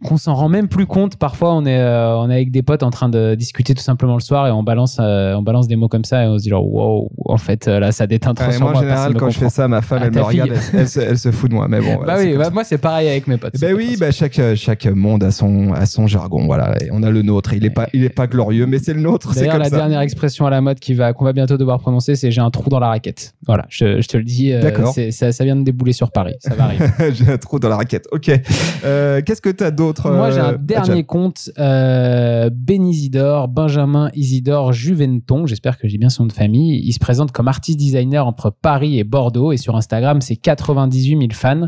qu'on 0.04 0.18
s'en 0.18 0.36
rend 0.36 0.48
même 0.48 0.68
plus 0.68 0.86
compte. 0.86 1.16
Parfois, 1.16 1.54
on 1.56 1.66
est, 1.66 1.80
euh, 1.80 2.16
on 2.18 2.30
est 2.30 2.36
avec 2.36 2.52
des 2.52 2.62
potes 2.62 2.84
en 2.84 2.92
train 2.92 3.10
de 3.10 3.34
discuter 3.36 3.74
tout 3.74 3.82
simplement 3.82 4.14
le 4.14 4.20
soir 4.22 4.48
et 4.48 4.52
on 4.52 4.62
balance, 4.62 4.98
euh, 5.00 5.34
on 5.34 5.42
balance 5.42 5.68
des 5.68 5.76
mots 5.76 5.88
comme 5.88 6.04
ça 6.06 6.24
et 6.24 6.28
on 6.28 6.38
se 6.38 6.44
dit 6.44 6.50
genre, 6.50 6.72
wow, 6.72 7.10
en 7.26 7.38
fait, 7.38 7.68
euh, 7.68 7.80
là, 7.80 7.92
ça 7.92 8.06
déteint 8.06 8.36
trop 8.36 8.48
Ouais, 8.48 8.60
moi, 8.60 8.76
en 8.76 8.80
général, 8.80 9.16
quand 9.16 9.30
je 9.32 9.40
fais 9.40 9.50
ça, 9.50 9.68
ma 9.68 9.82
femme, 9.82 10.00
Ah, 10.04 10.06
elle 10.06 10.14
me 10.14 10.22
regarde, 10.22 10.52
elle, 10.52 10.80
elle 10.82 10.88
se, 10.90 11.00
elle 11.00 11.18
se 11.18 11.32
fout 11.32 11.50
de 11.50 11.56
moi. 11.56 11.68
Mais 11.68 11.80
bon, 11.80 11.96
voilà, 11.98 12.14
Bah 12.16 12.20
oui, 12.24 12.36
bah, 12.38 12.50
moi 12.52 12.64
c'est 12.64 12.78
pareil 12.78 13.10
avec 13.10 13.26
mes 13.28 13.38
potes. 13.38 13.60
Pas 13.60 13.74
oui, 13.74 13.98
bah 14.00 14.12
chaque, 14.12 14.40
chaque 14.56 14.86
monde 14.86 15.24
a 15.24 15.32
son, 15.32 15.74
a 15.74 15.86
son 15.88 16.06
jargon. 16.06 16.46
Voilà. 16.46 16.76
Et 16.84 16.90
on 16.92 17.02
a 17.02 17.10
le 17.10 17.24
nôtre. 17.24 17.54
Il 17.54 17.66
est 17.66 17.72
pas, 17.72 17.88
il 17.94 18.04
est 18.04 18.10
pas 18.10 18.28
glorieux, 18.28 18.68
mais 18.68 18.78
c'est 18.78 18.94
le 18.94 19.02
nôtre. 19.02 19.34
C'est 19.34 19.42
D'ailleurs, 19.42 19.58
la 19.58 19.70
ça. 19.70 19.78
dernière 19.78 20.02
expression 20.02 20.46
à 20.46 20.52
la 20.52 20.62
mode 20.62 20.80
qui 20.80 20.94
va, 20.94 21.14
qu'on 21.14 21.26
va 21.26 21.34
bientôt 21.34 21.58
devoir 21.58 21.80
prononcer, 21.80 22.16
c'est 22.16 22.30
j'ai 22.30 22.42
un 22.42 22.52
trou 22.52 22.70
dans 22.70 22.80
la 22.80 22.90
raquette. 22.90 23.34
Voilà, 23.48 23.66
je, 23.70 24.00
je 24.00 24.08
te 24.08 24.18
le 24.18 24.24
dis, 24.24 24.54
euh, 24.54 24.62
D'accord. 24.62 24.94
ça, 25.10 25.32
ça 25.32 25.44
vient 25.44 25.56
de 25.56 25.64
débouler 25.64 25.94
sur 25.94 26.12
Paris, 26.12 26.36
ça 26.40 26.54
va 26.54 26.66
arriver. 26.66 26.86
J'ai 27.14 27.32
un 27.32 27.38
trou 27.38 27.58
dans 27.60 27.70
la 27.70 27.78
raquette. 27.78 28.08
Ok. 28.12 28.26
Qu'est-ce 28.26 29.42
que 29.42 29.50
tu 29.50 29.64
as 29.64 29.72
d'autre 29.72 29.87
Moi, 30.06 30.32
j'ai 30.32 30.40
euh, 30.40 30.50
un 30.50 30.54
dernier 30.54 31.04
compte, 31.04 31.50
euh, 31.60 32.50
Ben 32.54 32.86
Isidore, 32.86 33.48
Benjamin 33.48 34.10
Isidore 34.14 34.74
Juventon, 34.74 35.46
j'espère 35.46 35.78
que 35.78 35.88
j'ai 35.88 35.98
bien 35.98 36.10
son 36.10 36.24
nom 36.24 36.28
de 36.28 36.34
famille. 36.34 36.82
Il 36.84 36.94
se 36.94 37.00
présente 37.00 37.32
comme 37.32 37.48
artiste 37.48 37.78
designer 37.78 38.26
entre 38.26 38.50
Paris 38.50 39.00
et 39.00 39.04
Bordeaux 39.04 39.52
et 39.52 39.58
sur 39.58 39.76
Instagram, 39.76 40.22
c'est 40.22 40.36
98 40.36 41.18
000 41.18 41.22
fans. 41.34 41.68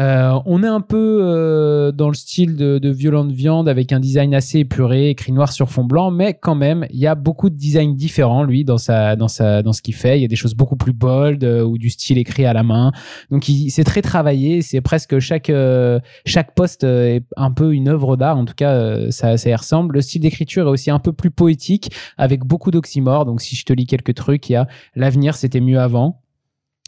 Euh, 0.00 0.38
on 0.44 0.62
est 0.62 0.68
un 0.68 0.80
peu 0.80 1.20
euh, 1.22 1.92
dans 1.92 2.08
le 2.08 2.14
style 2.14 2.56
de, 2.56 2.78
de 2.78 2.90
Violente 2.90 3.32
Viande 3.32 3.68
avec 3.68 3.92
un 3.92 4.00
design 4.00 4.34
assez 4.34 4.60
épuré, 4.60 5.10
écrit 5.10 5.32
noir 5.32 5.52
sur 5.52 5.70
fond 5.70 5.84
blanc, 5.84 6.10
mais 6.10 6.34
quand 6.34 6.54
même, 6.54 6.86
il 6.90 6.98
y 6.98 7.06
a 7.06 7.14
beaucoup 7.14 7.50
de 7.50 7.56
designs 7.56 7.94
différents, 7.94 8.44
lui, 8.44 8.64
dans, 8.64 8.78
sa, 8.78 9.16
dans, 9.16 9.28
sa, 9.28 9.62
dans 9.62 9.72
ce 9.72 9.82
qu'il 9.82 9.94
fait. 9.94 10.18
Il 10.18 10.22
y 10.22 10.24
a 10.24 10.28
des 10.28 10.36
choses 10.36 10.54
beaucoup 10.54 10.76
plus 10.76 10.92
bold 10.92 11.44
euh, 11.44 11.62
ou 11.64 11.78
du 11.78 11.90
style 11.90 12.18
écrit 12.18 12.44
à 12.44 12.52
la 12.52 12.62
main. 12.62 12.92
Donc, 13.30 13.50
c'est 13.68 13.84
très 13.84 14.02
travaillé. 14.02 14.62
C'est 14.62 14.80
presque 14.80 15.18
chaque, 15.18 15.50
euh, 15.50 16.00
chaque 16.24 16.54
poste 16.54 16.84
euh, 16.84 17.16
est 17.16 17.24
un 17.36 17.45
peu 17.50 17.74
une 17.74 17.88
œuvre 17.88 18.16
d'art. 18.16 18.36
En 18.36 18.44
tout 18.44 18.54
cas, 18.54 18.72
euh, 18.72 19.10
ça, 19.10 19.36
ça 19.36 19.50
y 19.50 19.54
ressemble. 19.54 19.94
Le 19.94 20.00
style 20.00 20.22
d'écriture 20.22 20.66
est 20.66 20.70
aussi 20.70 20.90
un 20.90 20.98
peu 20.98 21.12
plus 21.12 21.30
poétique 21.30 21.90
avec 22.16 22.44
beaucoup 22.44 22.70
d'oxymores. 22.70 23.24
Donc, 23.24 23.40
si 23.40 23.56
je 23.56 23.64
te 23.64 23.72
lis 23.72 23.86
quelques 23.86 24.14
trucs, 24.14 24.48
il 24.48 24.52
y 24.52 24.56
a 24.56 24.66
l'avenir, 24.94 25.34
c'était 25.34 25.60
mieux 25.60 25.80
avant. 25.80 26.22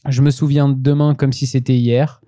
Je 0.07 0.23
me 0.23 0.31
souviens 0.31 0.69
de 0.69 0.81
demain 0.81 1.15
comme 1.15 1.33
si 1.33 1.47
c'était 1.47 1.77
hier 1.77 2.21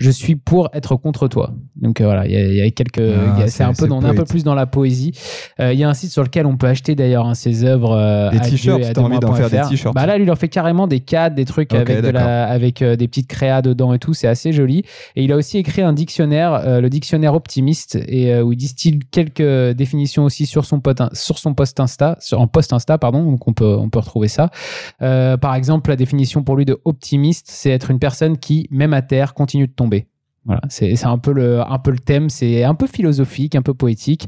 je 0.00 0.10
suis 0.10 0.34
pour 0.34 0.70
être 0.72 0.96
contre 0.96 1.28
toi. 1.28 1.52
Donc 1.76 2.00
euh, 2.00 2.04
voilà, 2.04 2.26
il 2.26 2.54
y, 2.54 2.62
a 2.62 2.70
quelques, 2.70 2.98
ah, 3.00 3.46
c'est 3.48 3.62
un 3.62 3.74
peu, 3.74 3.86
on 3.90 4.00
est 4.00 4.08
un 4.08 4.14
peu 4.14 4.24
plus 4.24 4.44
dans 4.44 4.54
la 4.54 4.64
poésie. 4.64 5.12
Euh, 5.60 5.74
il 5.74 5.78
y 5.78 5.84
a 5.84 5.90
un 5.90 5.94
site 5.94 6.10
sur 6.10 6.22
lequel 6.22 6.46
on 6.46 6.56
peut 6.56 6.68
acheter 6.68 6.94
d'ailleurs 6.94 7.26
hein, 7.26 7.34
ses 7.34 7.64
œuvres. 7.64 7.92
Euh, 7.92 8.30
des 8.30 8.40
t-shirts, 8.40 8.94
t'as 8.94 9.00
envie 9.02 9.18
d'en 9.18 9.34
faire 9.34 9.50
des 9.50 9.60
t-shirts. 9.68 9.94
Bah 9.94 10.06
là, 10.06 10.16
lui, 10.16 10.24
il 10.24 10.30
en 10.30 10.36
fait 10.36 10.48
carrément 10.48 10.86
des 10.86 11.00
cadres, 11.00 11.36
des 11.36 11.44
trucs 11.44 11.74
avec, 11.74 12.00
de 12.00 12.08
la, 12.08 12.46
avec 12.46 12.82
des 12.82 13.08
petites 13.08 13.28
créas 13.28 13.60
dedans 13.60 13.92
et 13.92 13.98
tout. 13.98 14.14
C'est 14.14 14.26
assez 14.26 14.52
joli. 14.52 14.84
Et 15.16 15.24
il 15.24 15.32
a 15.32 15.36
aussi 15.36 15.58
écrit 15.58 15.82
un 15.82 15.92
dictionnaire, 15.92 16.80
le 16.80 16.88
dictionnaire 16.88 17.34
optimiste, 17.34 17.98
et 18.08 18.40
où 18.40 18.52
il 18.52 18.56
distille 18.56 19.00
quelques 19.10 19.76
définitions 19.76 20.24
aussi 20.24 20.46
sur 20.46 20.64
son, 20.64 20.80
pote, 20.80 21.02
sur 21.12 21.38
son 21.38 21.52
post 21.52 21.78
Insta, 21.78 22.16
sur, 22.20 22.40
en 22.40 22.46
post 22.46 22.72
Insta, 22.72 22.96
pardon. 22.96 23.22
Donc 23.24 23.46
on 23.46 23.52
peut, 23.52 23.76
on 23.78 23.90
peut 23.90 23.98
retrouver 23.98 24.28
ça. 24.28 24.50
par 24.98 25.54
exemple, 25.54 25.90
la 25.90 25.96
définition 25.96 26.42
pour 26.42 26.56
lui 26.56 26.64
de 26.64 26.80
optimiste, 26.86 27.48
c'est 27.50 27.70
être 27.70 27.90
une 27.90 27.98
personne 27.98 28.38
qui, 28.38 28.66
même 28.70 28.94
à 28.94 29.02
terre, 29.02 29.34
continue 29.34 29.66
de 29.66 29.72
tomber 29.72 29.89
zombie. 29.90 30.19
C'est 30.68 31.04
un 31.04 31.18
peu 31.18 31.32
le 31.32 31.98
thème, 31.98 32.30
c'est 32.30 32.64
un 32.64 32.74
peu 32.74 32.86
philosophique, 32.86 33.54
un 33.54 33.62
peu 33.62 33.74
poétique. 33.74 34.26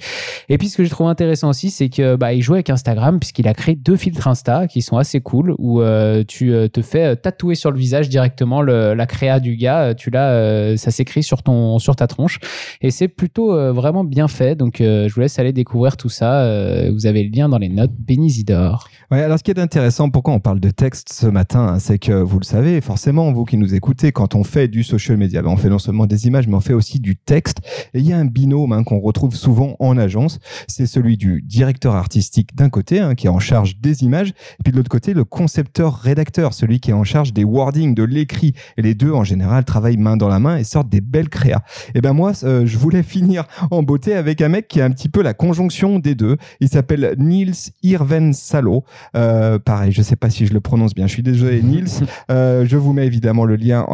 Et 0.49 0.59
puis 0.59 0.69
ce 0.69 0.77
que 0.77 0.85
j'ai 0.85 0.91
trouvé 0.91 1.11
intéressant 1.11 1.49
aussi, 1.49 1.71
c'est 1.71 1.89
que 1.89 2.17
bah 2.17 2.33
il 2.33 2.43
joue 2.43 2.55
avec 2.55 2.71
Instagram 2.71 3.19
puisqu'il 3.19 3.49
a 3.49 3.55
créé 3.55 3.75
deux 3.75 3.97
filtres 3.97 4.29
Insta 4.29 4.67
qui 4.67 4.83
sont 4.83 4.97
assez 4.97 5.21
cool 5.21 5.55
où 5.59 5.81
euh, 5.81 6.25
tu 6.27 6.53
euh, 6.53 6.69
te 6.69 6.83
fais 6.83 7.17
tatouer 7.17 7.55
sur 7.55 7.71
le 7.71 7.79
visage 7.79 8.09
directement 8.09 8.63
la 8.63 9.07
créa 9.07 9.41
du 9.41 9.57
gars, 9.57 9.95
tu 9.95 10.11
l'as 10.11 10.31
euh, 10.31 10.77
ça 10.77 10.91
s'écrit 10.91 11.23
sur 11.23 11.43
ton 11.43 11.79
sur 11.79 11.97
ta 11.97 12.07
tronche 12.07 12.39
et 12.81 12.91
c'est 12.91 13.09
plutôt 13.09 13.53
vraiment 13.73 14.05
bien 14.05 14.29
fait. 14.29 14.55
Donc 14.55 14.77
je 14.79 15.13
vous 15.13 15.21
laisse 15.21 15.39
aller 15.39 15.53
découvrir 15.53 15.97
tout 15.97 16.09
ça. 16.09 16.91
vous 16.91 17.07
avez 17.07 17.23
le 17.25 17.31
lien 17.31 17.49
dans 17.49 17.59
les 17.59 17.69
notes 17.69 17.93
Benizidor. 17.93 18.89
Ouais, 19.11 19.23
alors 19.23 19.39
ce 19.39 19.45
qui 19.45 19.51
est 19.51 19.59
intéressant, 19.59 20.11
pourquoi 20.11 20.35
on 20.35 20.41
parle 20.41 20.61
de 20.61 20.71
texte 20.71 21.13
ce 21.13 21.27
matin, 21.27 21.79
c'est 21.79 21.99
que 21.99 22.13
vous 22.13 22.39
le 22.39 22.45
savez 22.45 22.81
forcément, 22.81 23.33
vous 23.33 23.45
qui 23.45 23.57
nous 23.57 23.75
écoutez, 23.75 24.13
quand 24.13 24.35
on 24.35 24.45
fait 24.45 24.69
du 24.69 24.83
social 24.83 25.17
media, 25.17 25.43
ben, 25.43 25.51
on 25.51 25.57
fait 25.57 25.69
non 25.69 25.79
seulement 25.79 26.07
des 26.13 26.27
images, 26.27 26.47
mais 26.47 26.55
on 26.55 26.61
fait 26.61 26.75
aussi 26.75 27.01
du 27.01 27.17
texte. 27.17 27.59
Et 27.95 28.01
il 28.01 28.07
y 28.07 28.13
a 28.13 28.19
un 28.19 28.25
binôme 28.25 28.73
hein, 28.73 28.85
qu'on 28.85 29.01
retrouve 29.01 29.35
souvent 29.35 29.77
en 29.79 29.97
agence, 29.97 30.39
c'est 30.69 30.87
celui 30.87 31.17
du 31.17 31.43
directeur 31.43 31.95
artistique 31.95 32.55
d'un 32.55 32.69
côté, 32.69 33.01
hein, 33.01 33.15
qui 33.15 33.27
est 33.27 33.31
en 33.31 33.39
charge 33.39 33.79
des 33.81 34.03
images, 34.03 34.31
et 34.31 34.63
puis 34.63 34.73
de 34.73 34.77
l'autre 34.77 34.91
côté, 34.91 35.15
le 35.15 35.25
concepteur-rédacteur, 35.25 36.53
celui 36.53 36.81
qui 36.81 36.91
est 36.91 36.95
en 36.95 37.05
charge 37.05 37.33
des 37.33 37.45
wordings, 37.45 37.95
de 37.95 38.03
l'écrit. 38.03 38.55
Et 38.77 38.83
les 38.83 38.95
deux, 38.95 39.13
en 39.13 39.25
général, 39.25 39.65
travaillent 39.65 39.97
main 39.97 40.17
dans 40.17 40.29
la 40.29 40.39
main 40.39 40.57
et 40.57 40.65
sortent 40.65 40.89
des 40.89 41.01
belles 41.01 41.29
créas. 41.29 41.63
Et 41.95 42.01
ben 42.01 42.13
moi, 42.13 42.33
euh, 42.45 42.67
je 42.67 42.79
voulais 42.79 43.03
finir 43.03 43.45
en 43.71 43.83
beauté 43.83 44.15
avec 44.15 44.41
un 44.41 44.49
mec 44.49 44.69
qui 44.69 44.81
est 44.81 44.83
un 44.83 44.91
petit 44.91 45.09
peu 45.09 45.23
la 45.23 45.35
conjonction 45.35 45.99
des 45.99 46.15
deux. 46.15 46.37
Il 46.61 46.69
s'appelle 46.69 47.15
Niels 47.19 47.55
Irven 47.83 48.33
Salo. 48.33 48.85
Euh, 49.17 49.59
pareil, 49.59 49.93
je 49.93 50.03
sais 50.03 50.17
pas 50.17 50.31
si 50.31 50.47
je 50.47 50.53
le 50.53 50.61
prononce 50.61 50.95
bien. 50.95 51.07
Je 51.07 51.13
suis 51.13 51.23
désolé, 51.23 51.63
Niels. 51.63 51.89
Euh, 52.31 52.65
je 52.67 52.77
vous 52.77 52.93
mets 52.93 53.07
évidemment 53.07 53.45
le 53.45 53.57
lien 53.57 53.87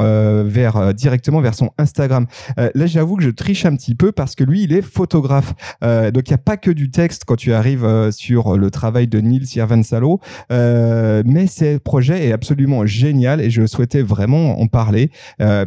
vers 0.45 0.93
directement 0.95 1.41
vers 1.41 1.55
son 1.55 1.71
Instagram 1.79 1.98
Euh, 2.01 2.71
là, 2.75 2.87
j'avoue 2.87 3.17
que 3.17 3.23
je 3.23 3.31
triche 3.31 3.65
un 3.65 3.75
petit 3.75 3.95
peu 3.95 4.13
parce 4.13 4.35
que 4.35 4.45
lui, 4.45 4.63
il 4.63 4.73
est 4.73 4.83
photographe. 4.83 5.55
Euh, 5.83 6.11
donc, 6.11 6.29
il 6.29 6.33
n'y 6.33 6.37
a 6.37 6.39
pas 6.39 6.57
que 6.57 6.71
du 6.71 6.91
texte 6.91 7.25
quand 7.27 7.37
tu 7.37 7.53
arrives 7.53 7.85
euh, 7.85 8.11
sur 8.11 8.57
le 8.57 8.71
travail 8.71 9.09
de 9.09 9.21
Nils 9.21 9.47
Salo, 9.47 10.21
mais 10.51 11.47
ce 11.47 11.79
projet 11.79 12.27
est 12.27 12.33
absolument 12.33 12.87
génial 12.87 13.41
et 13.41 13.51
je 13.51 13.67
souhaitais 13.67 14.03
vraiment 14.03 14.61
en 14.61 14.67
parler. 14.67 15.11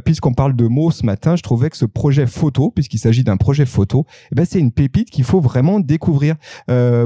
Puisqu'on 0.06 0.34
parle 0.34 0.56
de 0.56 0.68
mots 0.68 0.92
ce 0.92 1.06
matin, 1.06 1.36
je 1.36 1.44
trouvais 1.44 1.70
que 1.70 1.78
ce 1.78 1.86
projet 1.86 2.28
photo, 2.28 2.72
puisqu'il 2.72 3.00
s'agit 3.00 3.24
d'un 3.24 3.38
projet 3.38 3.66
photo, 3.66 4.06
eh 4.32 4.36
ben, 4.36 4.46
c'est 4.46 4.60
une 4.60 4.72
pépite 4.72 5.10
qu'il 5.10 5.24
faut 5.24 5.40
vraiment 5.40 5.80
découvrir. 5.80 6.36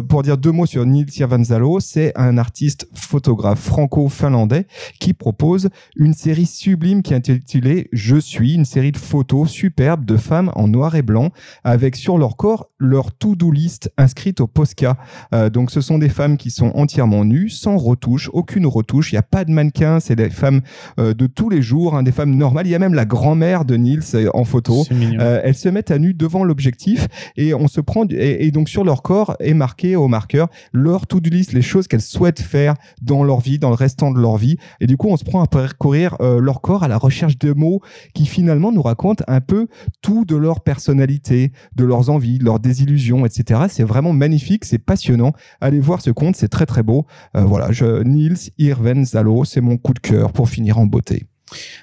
pour 0.07 0.23
dire 0.23 0.37
deux 0.37 0.51
mots 0.51 0.65
sur 0.65 0.85
Nils 0.85 1.11
Salo, 1.11 1.79
c'est 1.79 2.11
un 2.15 2.37
artiste 2.37 2.87
photographe 2.93 3.59
franco-finlandais 3.59 4.67
qui 4.99 5.13
propose 5.13 5.69
une 5.95 6.13
série 6.13 6.45
sublime 6.45 7.01
qui 7.01 7.13
est 7.13 7.17
intitulée 7.17 7.89
Je 7.91 8.17
suis, 8.17 8.53
une 8.53 8.65
série 8.65 8.91
de 8.91 8.97
photos 8.97 9.14
photos 9.15 9.49
superbes 9.49 10.03
de 10.03 10.17
femmes 10.17 10.51
en 10.55 10.67
noir 10.67 10.95
et 10.95 11.01
blanc 11.01 11.29
avec 11.63 11.95
sur 11.95 12.17
leur 12.17 12.35
corps 12.35 12.67
leur 12.79 13.13
to-do 13.13 13.49
list 13.49 13.89
inscrite 13.97 14.41
au 14.41 14.47
Posca. 14.47 14.97
Euh, 15.33 15.49
donc 15.49 15.71
ce 15.71 15.79
sont 15.79 15.97
des 15.97 16.09
femmes 16.09 16.35
qui 16.35 16.51
sont 16.51 16.71
entièrement 16.75 17.23
nues, 17.23 17.49
sans 17.49 17.77
retouche, 17.77 18.29
aucune 18.33 18.65
retouche. 18.65 19.13
Il 19.13 19.15
n'y 19.15 19.19
a 19.19 19.23
pas 19.23 19.45
de 19.45 19.51
mannequin, 19.51 20.01
c'est 20.01 20.17
des 20.17 20.29
femmes 20.29 20.59
euh, 20.99 21.13
de 21.13 21.27
tous 21.27 21.49
les 21.49 21.61
jours, 21.61 21.95
hein, 21.95 22.03
des 22.03 22.11
femmes 22.11 22.35
normales. 22.35 22.67
Il 22.67 22.71
y 22.71 22.75
a 22.75 22.79
même 22.79 22.93
la 22.93 23.05
grand-mère 23.05 23.63
de 23.63 23.77
Nils 23.77 24.03
euh, 24.15 24.29
en 24.33 24.43
photo. 24.43 24.83
elles 24.91 25.55
se 25.55 25.69
mettent 25.69 25.91
à 25.91 25.97
nu 25.97 26.13
devant 26.13 26.43
l'objectif 26.43 27.07
et 27.37 27.53
on 27.53 27.69
se 27.69 27.79
prend 27.79 28.03
et, 28.09 28.51
donc 28.51 28.67
sur 28.67 28.83
leur 28.83 29.01
corps 29.01 29.37
est 29.39 29.53
marqué 29.53 29.95
au 29.95 30.09
marqueur 30.09 30.49
leur 30.73 31.07
to-do 31.07 31.29
list, 31.29 31.53
les 31.53 31.61
choses 31.61 31.87
qu'elles 31.87 32.01
souhaitent 32.01 32.41
faire 32.41 32.73
dans 33.01 33.23
leur 33.23 33.39
vie, 33.39 33.59
dans 33.59 33.69
le 33.69 33.75
restant 33.75 34.11
de 34.11 34.19
leur 34.19 34.35
vie. 34.35 34.57
Et 34.81 34.87
du 34.87 34.97
coup, 34.97 35.07
on 35.07 35.15
se 35.15 35.23
prend 35.23 35.41
à 35.41 35.47
parcourir 35.47 36.17
leur 36.19 36.59
corps 36.59 36.83
à 36.83 36.89
la 36.89 36.97
recherche 36.97 37.37
de 37.37 37.53
mots 37.53 37.79
qui 38.13 38.25
finalement 38.25 38.73
nous 38.73 38.81
racontent 38.81 39.04
un 39.27 39.41
peu 39.41 39.67
tout 40.01 40.25
de 40.25 40.35
leur 40.35 40.61
personnalité, 40.61 41.51
de 41.75 41.83
leurs 41.83 42.09
envies, 42.09 42.39
de 42.39 42.45
leurs 42.45 42.59
désillusions, 42.59 43.25
etc. 43.25 43.61
C'est 43.69 43.83
vraiment 43.83 44.13
magnifique, 44.13 44.65
c'est 44.65 44.79
passionnant. 44.79 45.33
Allez 45.61 45.79
voir 45.79 46.01
ce 46.01 46.11
compte, 46.11 46.35
c'est 46.35 46.49
très 46.49 46.65
très 46.65 46.83
beau. 46.83 47.05
Euh, 47.35 47.43
voilà, 47.43 47.71
je, 47.71 48.03
Niels 48.03 48.37
Irvenzalo, 48.57 49.45
c'est 49.45 49.61
mon 49.61 49.77
coup 49.77 49.93
de 49.93 49.99
cœur 49.99 50.31
pour 50.31 50.49
finir 50.49 50.79
en 50.79 50.85
beauté. 50.85 51.25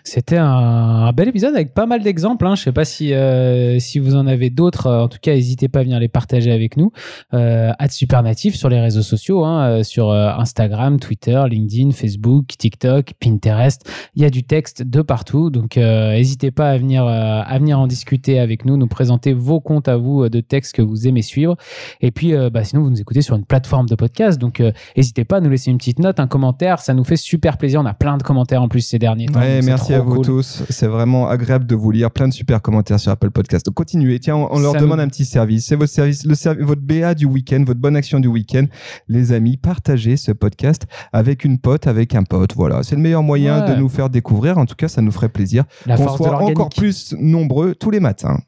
C'était 0.05 0.39
un, 0.39 1.13
bel 1.13 1.29
épisode 1.29 1.55
avec 1.55 1.75
pas 1.75 1.87
mal 1.87 2.03
d'exemples. 2.03 2.47
Hein. 2.47 2.55
Je 2.55 2.63
ne 2.63 2.65
sais 2.65 2.73
pas 2.73 2.85
si, 2.85 3.13
euh, 3.15 3.79
si 3.79 3.99
vous 3.99 4.17
en 4.17 4.27
avez 4.27 4.51
d'autres. 4.51 4.91
En 4.91 5.09
tout 5.09 5.19
cas, 5.21 5.35
n'hésitez 5.35 5.69
pas 5.69 5.81
à 5.81 5.83
venir 5.83 5.99
les 5.99 6.09
partager 6.09 6.51
avec 6.51 6.77
nous. 6.77 6.93
Euh, 7.35 7.73
Supernatif 7.93 8.55
sur 8.57 8.69
les 8.69 8.81
réseaux 8.81 9.03
sociaux, 9.03 9.45
hein, 9.45 9.69
euh, 9.69 9.83
sur 9.83 10.11
euh, 10.11 10.31
Instagram, 10.39 10.99
Twitter, 10.99 11.41
LinkedIn, 11.49 11.93
Facebook, 11.93 12.47
TikTok, 12.59 13.13
Pinterest. 13.21 13.89
Il 14.15 14.23
y 14.23 14.25
a 14.25 14.31
du 14.31 14.45
texte 14.45 14.83
de 14.83 15.03
partout. 15.03 15.51
Donc, 15.51 15.77
n'hésitez 15.77 16.51
pas 16.51 16.71
à 16.71 16.79
venir, 16.79 17.05
à 17.07 17.59
venir 17.59 17.79
en 17.79 17.87
discuter 17.87 18.39
avec 18.39 18.65
nous, 18.65 18.77
nous 18.77 18.87
présenter 18.87 19.33
vos 19.33 19.61
comptes 19.61 19.89
à 19.89 19.97
vous 19.97 20.29
de 20.29 20.41
textes 20.41 20.75
que 20.75 20.83
vous 20.83 21.07
aimez 21.07 21.23
suivre. 21.23 21.57
Et 22.01 22.11
puis, 22.11 22.33
bah, 22.51 22.65
sinon, 22.65 22.83
vous 22.83 22.91
nous 22.91 23.01
écoutez 23.01 23.23
sur 23.23 23.37
une 23.37 23.45
plateforme 23.45 23.89
de 23.89 23.95
podcast. 23.95 24.41
Donc, 24.41 24.63
n'hésitez 24.97 25.25
pas 25.25 25.37
à 25.37 25.41
nous 25.41 25.51
laisser 25.51 25.71
une 25.71 25.79
petite 25.79 25.99
note, 25.99 26.19
un 26.21 26.27
commentaire. 26.27 26.81
Ça 26.81 26.95
nous 26.95 27.05
fait 27.05 27.17
super 27.17 27.59
plaisir. 27.59 27.81
On 27.81 27.87
a 27.87 27.95
plein 27.95 28.17
de 28.17 28.23
commentaires 28.23 28.63
en 28.63 28.69
plus 28.69 28.81
ces 28.81 28.99
derniers 28.99 29.27
temps 29.27 29.41
merci 29.63 29.95
à 29.95 30.01
vous 30.01 30.23
tous. 30.23 30.63
C'est 30.71 30.87
vraiment 30.87 31.29
agréable 31.29 31.67
de 31.67 31.75
vous 31.75 31.91
lire. 31.91 32.11
Plein 32.11 32.29
de 32.29 32.33
super 32.33 32.63
commentaires 32.63 33.01
sur 33.01 33.13
Apple 33.13 33.31
Podcast. 33.31 33.69
continuez. 33.71 34.19
Tiens, 34.21 34.37
on, 34.37 34.59
leur 34.59 34.75
demande 34.75 35.01
un 35.01 35.09
petit 35.09 35.25
service. 35.25 35.67
C'est 35.67 35.77
votre 35.77 35.93
service, 35.93 36.25
le 36.25 36.65
votre 36.65 36.83
BA 36.83 37.15
du 37.15 37.27
week-end, 37.27 37.63
votre 37.67 37.81
bonne 37.81 37.97
action 37.97 38.21
du 38.21 38.29
week-end. 38.29 38.67
Les 39.09 39.33
amis, 39.33 39.57
partagez 39.57 40.17
ce 40.17 40.33
podcast 40.33 40.87
avec 41.13 41.45
une 41.45 41.59
pote, 41.59 41.87
avec 41.87 42.15
un 42.15 42.25
pote. 42.25 42.55
Voilà. 42.55 42.83
C'est 42.83 42.97
le 42.97 43.03
meilleur 43.03 43.23
moyen 43.23 43.67
de 43.67 43.75
nous 43.75 43.89
faire 43.89 44.11
découvrir. 44.11 44.59
En 44.59 44.67
tout 44.67 44.77
cas, 44.77 44.89
ça 44.89 45.03
nous 45.03 45.13
ferait 45.13 45.29
plaisir 45.29 45.65
qu'on 45.87 46.17
soit 46.17 46.43
encore 46.43 46.71
plus 46.71 47.15
nombreux 47.19 47.75
tous 47.75 47.91
les 47.91 48.01
matins. 48.01 48.39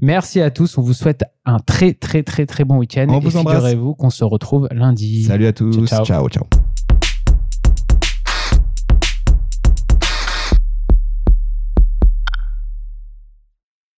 Merci 0.00 0.40
à 0.40 0.50
tous. 0.50 0.76
On 0.78 0.82
vous 0.82 0.92
souhaite 0.92 1.22
un 1.44 1.58
très, 1.58 1.94
très, 1.94 2.22
très, 2.22 2.46
très 2.46 2.64
bon 2.64 2.78
week-end. 2.78 3.06
On 3.08 3.18
vous 3.18 3.36
embrasse. 3.36 3.74
vous 3.74 3.94
qu'on 3.94 4.10
se 4.10 4.24
retrouve 4.24 4.68
lundi. 4.70 5.24
Salut 5.24 5.46
à 5.46 5.52
tous. 5.52 5.86
ciao. 5.86 6.04
ciao. 6.04 6.28
ciao. 6.28 6.46